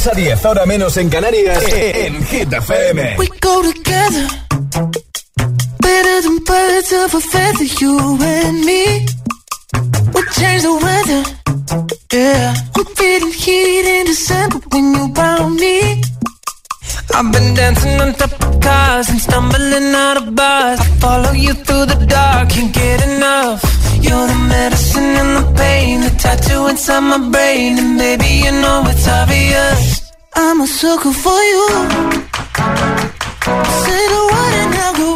6 0.00 0.06
a 0.06 0.16
10, 0.16 0.44
ahora 0.46 0.64
menos 0.64 0.96
en 0.96 1.10
Canarias, 1.10 1.62
en 1.68 2.24
Hit 2.24 2.50
FM. 2.50 3.16
We 3.18 3.28
go 3.38 3.60
together 3.60 4.26
better 5.78 6.22
than 6.22 6.38
birds 6.38 6.90
of 6.92 7.14
a 7.14 7.20
feather, 7.20 7.66
you 7.78 8.16
and 8.22 8.64
me. 8.64 9.04
We 10.14 10.22
change 10.38 10.62
the 10.62 10.72
weather, 10.72 11.22
yeah. 12.12 12.54
I'm 12.78 12.86
feeling 12.96 13.32
heat 13.32 13.84
in 13.98 14.06
December 14.06 14.60
when 14.70 14.94
you 14.94 15.14
found 15.14 15.56
me. 15.56 16.00
I've 17.14 17.30
been 17.32 17.54
dancing 17.54 18.00
on 18.00 18.14
top 18.14 18.32
of 18.42 18.60
cars 18.60 19.08
and 19.10 19.20
stumbling 19.20 19.94
out 19.94 20.16
of 20.16 20.34
bars. 20.34 20.80
I 20.80 20.84
follow 21.00 21.32
you 21.32 21.52
through 21.52 21.84
the 21.84 22.06
dark, 22.06 22.48
can't 22.48 22.72
get 22.72 23.06
enough. 23.06 23.69
You're 24.10 24.26
the 24.26 24.34
medicine 24.34 25.14
and 25.22 25.32
the 25.38 25.44
pain, 25.56 26.00
the 26.00 26.10
tattoo 26.18 26.66
inside 26.66 27.04
my 27.12 27.18
brain, 27.30 27.78
and 27.78 27.96
baby 27.96 28.42
you 28.44 28.50
know 28.50 28.82
it's 28.86 29.06
obvious. 29.06 30.10
I'm 30.34 30.60
a 30.62 30.66
sucker 30.66 31.12
for 31.12 31.40
you. 31.52 31.66
Say 33.84 34.02
the 34.14 34.22
word 34.32 34.54
and 34.62 34.74
I'll 34.82 34.94
go 35.00 35.09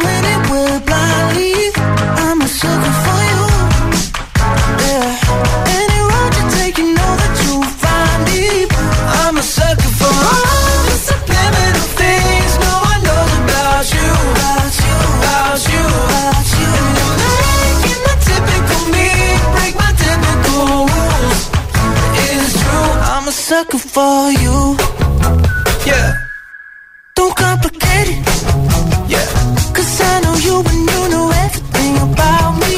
sucker 23.65 23.77
for 23.77 24.31
you. 24.31 24.77
Yeah. 25.85 26.13
Don't 27.15 27.35
complicate 27.35 28.09
it. 28.13 28.19
Yeah. 29.09 29.27
Cause 29.73 30.01
I 30.01 30.19
know 30.23 30.35
you 30.35 30.55
and 30.71 30.81
you 30.91 31.01
know 31.13 31.31
everything 31.43 31.95
about 32.09 32.51
me. 32.61 32.75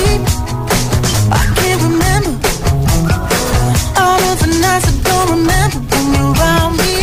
I 1.31 1.43
can't 1.57 1.81
remember 1.89 2.49
all 4.01 4.21
of 4.31 4.37
the 4.43 4.49
nights 4.63 4.87
I 4.87 4.95
don't 5.09 5.29
remember 5.37 5.79
when 5.91 6.05
you're 6.15 6.33
around 6.33 6.73
me. 6.77 6.95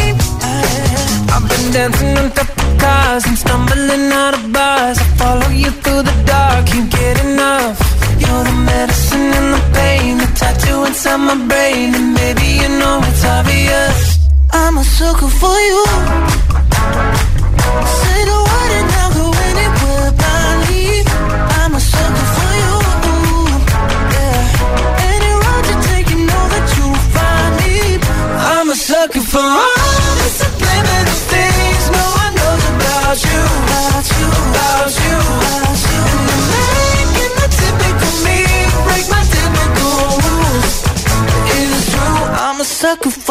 I've 1.35 1.45
been 1.49 1.73
dancing 1.73 2.17
on 2.19 2.31
top 2.33 2.49
of 2.49 2.79
cars 2.79 3.25
and 3.27 3.39
stumbling 3.39 4.13
out 4.13 4.35
of 4.35 4.53
bars. 4.53 4.99
I 4.99 5.07
follow 5.21 5.51
you 5.51 5.71
through 5.83 6.03
the 6.03 6.17
dark, 6.27 6.67
can't 6.67 6.91
get 6.91 7.25
enough. 7.25 7.77
You're 8.23 8.45
the 8.45 8.57
medicine 8.73 9.29
and 9.39 9.49
the 9.55 9.63
pain, 9.75 10.19
the 10.19 10.29
tattoo 10.41 10.85
inside 10.85 11.19
my 11.19 11.37
brain, 11.49 12.04
obvious. 13.39 14.19
I'm 14.53 14.79
a 14.79 14.85
sucker 14.85 15.29
for 15.41 15.57
you. 15.69 16.54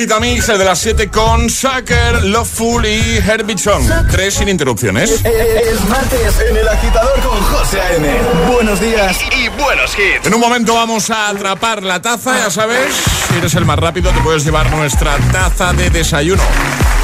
Agitamix, 0.00 0.48
el 0.48 0.58
de 0.58 0.64
las 0.64 0.78
7 0.78 1.10
con 1.10 1.50
Sucker, 1.50 2.24
Loveful 2.24 2.86
y 2.86 3.18
Herbie 3.18 3.58
Song. 3.58 3.84
Tres 4.10 4.32
sin 4.32 4.48
interrupciones. 4.48 5.22
Es 5.22 5.88
martes 5.90 6.40
en 6.48 6.56
el 6.56 6.66
agitador 6.66 7.20
con 7.20 7.38
José 7.42 7.82
A.M. 7.82 8.08
Buenos 8.50 8.80
días 8.80 9.18
y 9.36 9.48
buenos 9.60 9.92
hits. 9.98 10.26
En 10.26 10.32
un 10.32 10.40
momento 10.40 10.72
vamos 10.72 11.10
a 11.10 11.28
atrapar 11.28 11.82
la 11.82 12.00
taza, 12.00 12.38
ya 12.38 12.50
sabes. 12.50 12.94
Si 13.28 13.36
eres 13.36 13.54
el 13.56 13.66
más 13.66 13.78
rápido, 13.78 14.10
te 14.10 14.20
puedes 14.20 14.42
llevar 14.42 14.70
nuestra 14.70 15.18
taza 15.32 15.74
de 15.74 15.90
desayuno. 15.90 16.42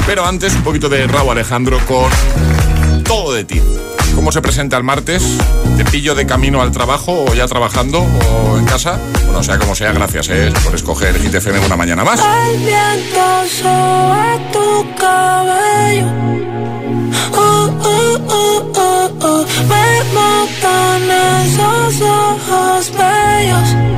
Pero 0.07 0.25
antes, 0.25 0.55
un 0.55 0.63
poquito 0.63 0.89
de 0.89 1.05
Raúl 1.05 1.33
Alejandro 1.33 1.79
con 1.85 2.09
todo 3.03 3.31
de 3.31 3.43
ti. 3.43 3.61
¿Cómo 4.17 4.31
se 4.31 4.41
presenta 4.41 4.77
el 4.77 4.83
martes? 4.83 5.37
¿Te 5.77 5.85
pillo 5.85 6.15
de 6.15 6.25
camino 6.25 6.63
al 6.63 6.71
trabajo 6.71 7.25
o 7.29 7.35
ya 7.35 7.45
trabajando 7.45 7.99
o 8.01 8.57
en 8.57 8.65
casa? 8.65 8.99
Bueno, 9.25 9.43
sea 9.43 9.59
como 9.59 9.75
sea, 9.75 9.91
gracias 9.91 10.27
eh, 10.29 10.51
por 10.63 10.73
escoger 10.73 11.19
Hit 11.19 11.35
FM 11.35 11.59
una 11.63 11.75
mañana 11.77 12.03
más. 12.03 12.19
El 12.19 12.57
viento 12.57 13.45
sobre 13.61 14.39
tu 14.51 14.95
cabello. 14.99 16.07
Oh, 17.31 17.69
oh, 17.83 18.19
oh, 18.27 18.71
oh, 18.75 19.11
oh. 19.21 19.45
Me 19.69 20.03
matan 20.15 21.03
esos 21.45 22.01
ojos 22.01 22.91
bellos. 22.97 23.97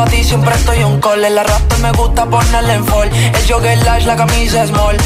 Pa' 0.00 0.10
ti 0.10 0.24
siempre 0.24 0.54
estoy 0.54 0.82
un 0.82 0.98
call. 1.00 1.24
En 1.24 1.34
la 1.34 1.42
rap 1.42 1.78
me 1.82 1.92
gusta 1.92 2.24
ponerle 2.26 2.74
en 2.74 2.84
fall. 2.86 3.10
El 3.36 3.42
jogger 3.48 3.78
large, 3.84 4.06
la 4.06 4.16
camisa 4.16 4.66
small. 4.66 4.96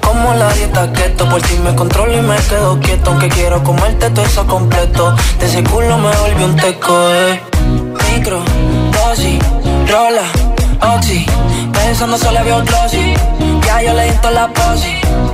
Como 0.00 0.34
la 0.34 0.52
dieta 0.54 0.92
keto, 0.92 1.28
por 1.28 1.40
ti 1.42 1.56
me 1.58 1.74
controlo 1.74 2.16
y 2.16 2.20
me 2.20 2.36
quedo 2.48 2.78
quieto. 2.80 3.10
Aunque 3.10 3.28
quiero 3.28 3.62
comerte 3.62 4.10
todo 4.10 4.24
eso 4.24 4.46
completo. 4.46 5.14
De 5.38 5.46
ese 5.46 5.62
culo 5.64 5.98
me 5.98 6.10
volví 6.16 6.44
un 6.44 6.56
teco, 6.56 6.94
eh. 7.14 7.40
Micro, 8.12 8.40
dosis, 8.96 9.38
rola, 9.90 10.26
oxi. 10.94 11.26
Pensando 11.72 12.18
solo 12.18 12.38
había 12.38 12.56
un 12.56 12.64
glossy. 12.64 13.14
Ya 13.66 13.82
yo 13.82 13.94
le 13.94 14.04
di 14.10 14.18
la 14.32 14.48
posi. 14.48 15.33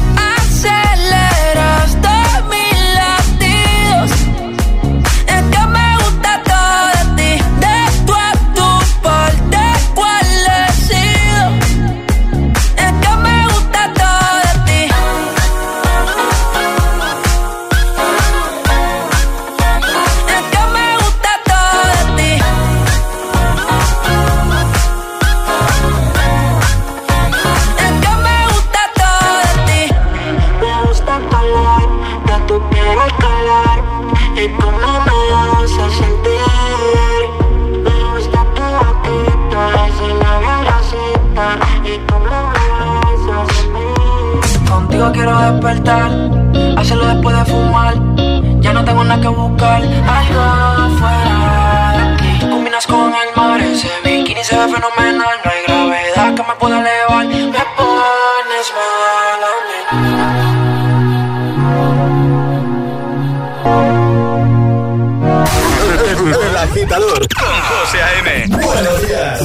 José 67.79 67.99
A.M. 68.01 68.47
Buenos 68.49 69.01
días. 69.07 69.39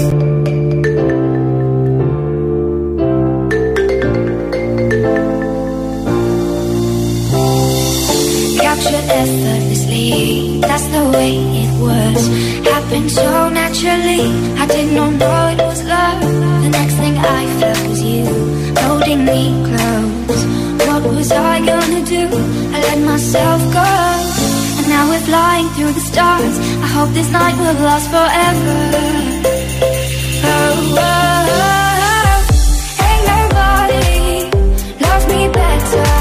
Captured 8.60 9.06
effortlessly, 9.22 10.60
that's 10.60 10.86
the 10.88 11.04
way 11.14 11.32
it 11.62 11.72
was. 11.80 12.20
Happened 12.66 13.10
so 13.10 13.48
naturally, 13.50 14.24
I 14.58 14.66
did 14.66 14.92
not 14.92 15.12
know 15.12 15.48
it 15.54 15.62
was 15.70 15.82
love. 15.84 16.20
The 16.64 16.70
next 16.70 16.94
thing 16.94 17.16
I 17.16 17.42
felt 17.60 17.88
was 17.88 18.02
you 18.02 18.24
holding 18.86 19.24
me 19.24 19.40
close. 19.68 20.44
What 20.88 21.02
was 21.14 21.30
I 21.32 21.64
gonna 21.64 22.02
do? 22.04 22.24
I 22.74 22.80
let 22.88 22.98
myself 22.98 23.60
go. 23.72 24.05
Now 24.96 25.10
we're 25.10 25.26
flying 25.26 25.68
through 25.74 25.92
the 25.92 26.00
stars. 26.00 26.58
I 26.86 26.88
hope 26.96 27.10
this 27.10 27.30
night 27.30 27.54
will 27.58 27.74
last 27.84 28.08
forever. 28.08 28.76
Oh, 30.42 30.76
oh, 30.96 31.60
oh. 31.62 32.38
Ain't 33.06 33.24
nobody 33.34 34.06
loves 35.04 35.26
me 35.32 35.40
better. 35.52 36.15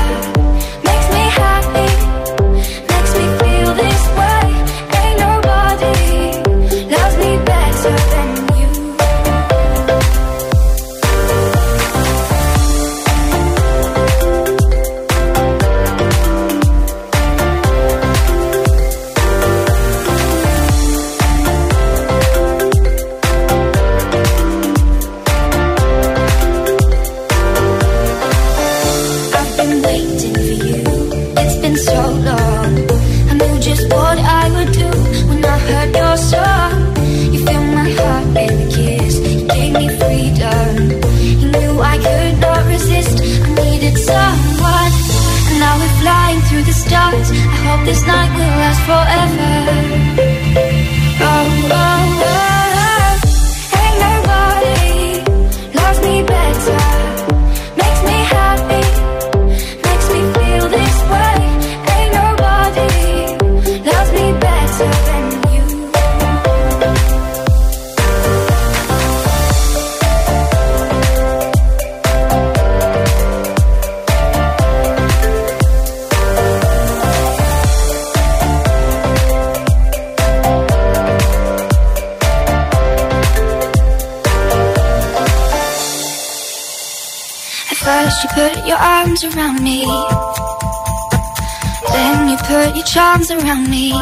Your 92.76 92.86
charms 92.86 93.32
around 93.32 93.70
me. 93.70 93.94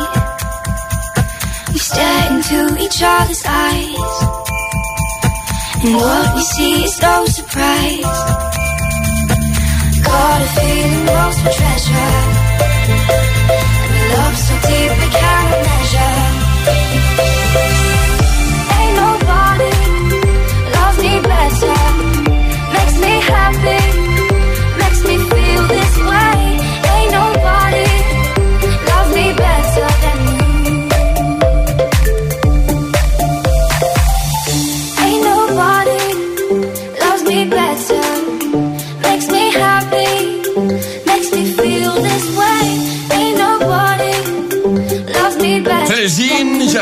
We 1.72 1.80
stare 1.80 2.34
into 2.34 2.60
each 2.84 3.00
other's 3.04 3.44
eyes. 3.46 4.16
And 5.84 5.96
what 5.96 6.36
we 6.36 6.42
see 6.42 6.84
is 6.84 7.02
no 7.02 7.26
surprise. 7.26 8.20
Got 10.04 10.42
a 10.42 10.50
feeling 10.58 11.06
lost 11.06 11.40
for 11.44 11.52
treasure. 11.60 12.14
And 13.94 14.14
love 14.14 14.38
so 14.38 14.54
deep 14.68 14.92
we 15.02 15.10
cannot 15.20 15.83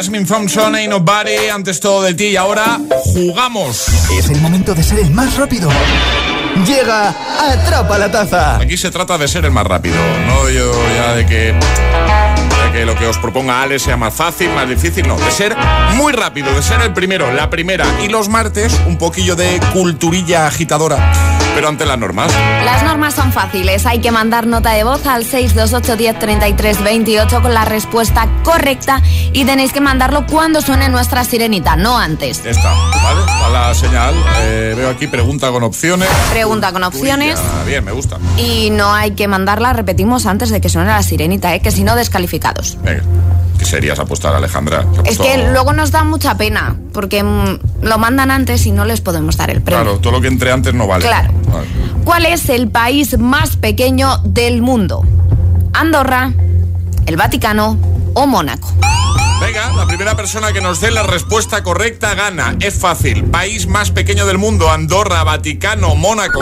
Jasmine 0.02 0.26
Thompson, 0.26 0.74
Ain't 0.74 0.89
Nobody, 0.89 1.49
antes 1.54 1.80
todo 1.80 2.02
de 2.02 2.16
ti 2.16 2.30
y 2.30 2.36
ahora 2.36 2.80
jugamos. 3.14 3.86
Es 4.18 4.32
el 4.32 4.41
momento 4.41 4.74
de 4.74 4.82
ser 4.82 4.97
el 4.97 5.12
más 5.12 5.38
rápido. 5.38 5.70
Llega 6.66 7.10
Atrapa 7.39 7.99
la 7.99 8.10
Taza. 8.10 8.56
Aquí 8.58 8.78
se 8.78 8.89
trata 8.89 9.20
de 9.20 9.28
ser 9.28 9.45
el 9.45 9.52
más 9.52 9.68
rápido, 9.68 9.97
no 10.26 10.49
yo 10.49 10.72
ya 10.95 11.14
de 11.14 11.28
que, 11.28 11.54
de 11.54 12.72
que 12.74 12.84
lo 12.84 12.97
que 12.97 13.06
os 13.06 13.20
proponga 13.20 13.62
Ale 13.62 13.78
sea 13.78 13.95
más 13.95 14.16
fácil, 14.16 14.49
más 14.56 14.68
difícil, 14.68 15.08
no, 15.08 15.20
de 15.20 15.30
ser 15.30 15.56
muy 15.93 16.14
rápido, 16.14 16.52
de 16.52 16.64
ser 16.64 16.82
el 16.82 16.93
primero, 16.93 17.32
la 17.32 17.52
primera. 17.52 17.86
Y 18.04 18.08
los 18.08 18.28
martes, 18.28 18.76
un 18.88 18.97
poquillo 18.97 19.36
de 19.36 19.60
culturilla 19.72 20.47
agitadora, 20.47 21.12
pero 21.54 21.68
ante 21.68 21.86
las 21.86 21.97
normas. 21.97 22.32
Las 22.64 22.84
normas 22.84 23.14
son 23.14 23.32
fáciles. 23.32 23.86
Hay 23.86 23.99
que 23.99 24.12
mandar 24.12 24.47
nota 24.47 24.72
de 24.72 24.84
voz 24.84 25.06
al 25.06 25.26
628 25.26 25.97
10 25.97 26.20
33 26.20 26.84
28 26.84 27.41
con 27.41 27.54
la 27.54 27.66
respuesta 27.66 28.28
correcta 28.43 29.02
y 29.34 29.45
tenéis 29.45 29.74
que 29.74 29.82
mandarlo 29.82 30.26
cuando 30.26 30.62
suene 30.62 30.89
nuestra 30.89 31.24
sirenita, 31.24 31.76
no 31.76 31.97
antes. 31.97 32.43
Ya 32.43 32.52
está, 32.52 32.72
¿vale? 32.72 33.22
Está 33.22 33.49
la 33.49 33.74
señal. 33.74 34.16
Eh, 34.41 34.74
veo 34.76 34.89
aquí 34.89 35.08
pregunta 35.08 35.52
con 35.52 35.64
opciones. 35.64 36.10
Pregunta 36.32 36.72
con 36.72 36.84
opciones. 36.84 37.39
Ah, 37.39 37.64
bien, 37.66 37.84
me 37.84 37.91
gusta. 37.91 38.18
Y 38.38 38.70
no 38.72 38.93
hay 38.93 39.12
que 39.12 39.28
mandarla, 39.28 39.74
repetimos, 39.74 40.26
antes 40.26 40.49
de 40.49 40.62
que 40.62 40.70
suene 40.70 40.89
la 40.89 41.04
sirenita, 41.04 41.54
¿eh? 41.56 41.62
que 41.62 41.72
si 41.72 41.84
no, 41.84 41.95
descalificados. 41.95 42.78
Venga, 42.82 43.04
¿qué 43.62 43.66
serías 43.66 43.99
apostar, 43.99 44.34
Alejandra? 44.34 44.88
¿Qué 45.03 45.12
Es 45.12 45.20
que 45.20 45.38
luego 45.51 45.72
nos 45.72 45.91
da 45.91 46.03
mucha 46.03 46.36
pena, 46.36 46.76
porque 46.93 47.22
mm, 47.22 47.84
lo 47.84 47.99
mandan 47.99 48.32
antes 48.32 48.66
y 48.66 48.72
no 48.72 48.86
les 48.86 49.01
podemos 49.01 49.38
dar 49.38 49.51
el 49.51 49.62
premio. 49.62 49.84
Claro, 49.84 49.99
todo 49.99 50.14
lo 50.14 50.20
que 50.22 50.30
entre 50.30 50.51
antes 50.51 50.74
no 50.74 50.88
vale. 50.88 51.05
Claro. 51.05 51.32
Vale. 51.45 51.68
¿Cuál 52.03 52.26
es 52.26 52.49
el 52.49 52.70
país 52.70 53.20
más 53.20 53.57
pequeño 53.57 54.18
del 54.24 54.64
mundo? 54.64 55.05
¿Andorra, 55.74 56.34
el 57.05 57.18
Vaticano 57.18 57.78
o 58.16 58.26
Mónaco? 58.26 58.74
Venga, 59.39 59.72
la 59.74 59.86
primera 59.86 60.16
persona 60.16 60.51
que 60.53 60.62
nos 60.62 60.82
dé 60.82 60.89
la 60.89 61.03
respuesta 61.03 61.62
correcta 61.62 62.16
gana. 62.16 62.55
Es 62.62 62.80
fácil. 62.80 63.26
País 63.26 63.68
más 63.68 63.91
pequeño 63.91 64.26
del 64.26 64.39
mundo, 64.39 64.72
Andorra, 64.72 65.24
Vaticano, 65.24 65.93
Mónaco. 65.93 66.41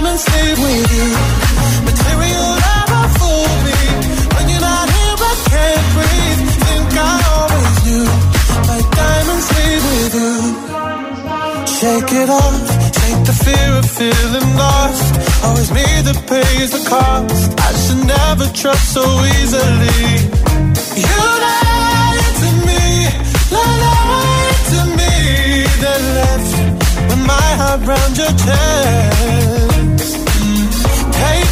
Diamonds 0.00 0.26
leave 0.32 0.58
with 0.58 0.92
you. 0.96 1.08
Material 1.84 2.56
fool 3.20 3.52
me. 3.66 3.80
When 4.32 4.48
you're 4.48 4.64
not 4.64 4.88
here, 4.96 5.16
I 5.28 5.34
can't 5.52 5.86
breathe. 5.92 6.40
Think 6.64 6.90
I 6.96 7.14
always 7.36 7.76
knew. 7.84 8.08
My 8.70 8.80
diamonds 8.96 9.48
leave 9.56 9.84
with 9.92 10.14
you. 10.22 10.36
Shake 11.76 12.12
it 12.16 12.30
off. 12.30 12.64
Take 12.96 13.20
the 13.28 13.36
fear 13.44 13.70
of 13.76 13.84
feeling 13.98 14.48
lost. 14.56 15.12
Always 15.44 15.70
me 15.70 15.84
that 16.06 16.18
pays 16.32 16.70
the 16.72 16.82
cost. 16.88 17.60
I 17.60 17.70
should 17.84 18.02
never 18.16 18.46
trust 18.56 18.94
so 18.96 19.04
easily. 19.36 20.00
You 20.96 21.20
lied 21.44 22.24
to 22.40 22.50
me, 22.68 22.84
lied 23.52 24.60
to 24.72 24.80
me. 24.96 25.12
Left 26.16 26.52
with 27.10 27.22
my 27.26 27.48
heart 27.60 27.82
your 28.16 28.32
chest. 28.44 29.69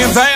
hands. 0.00 0.16
I 0.16 0.29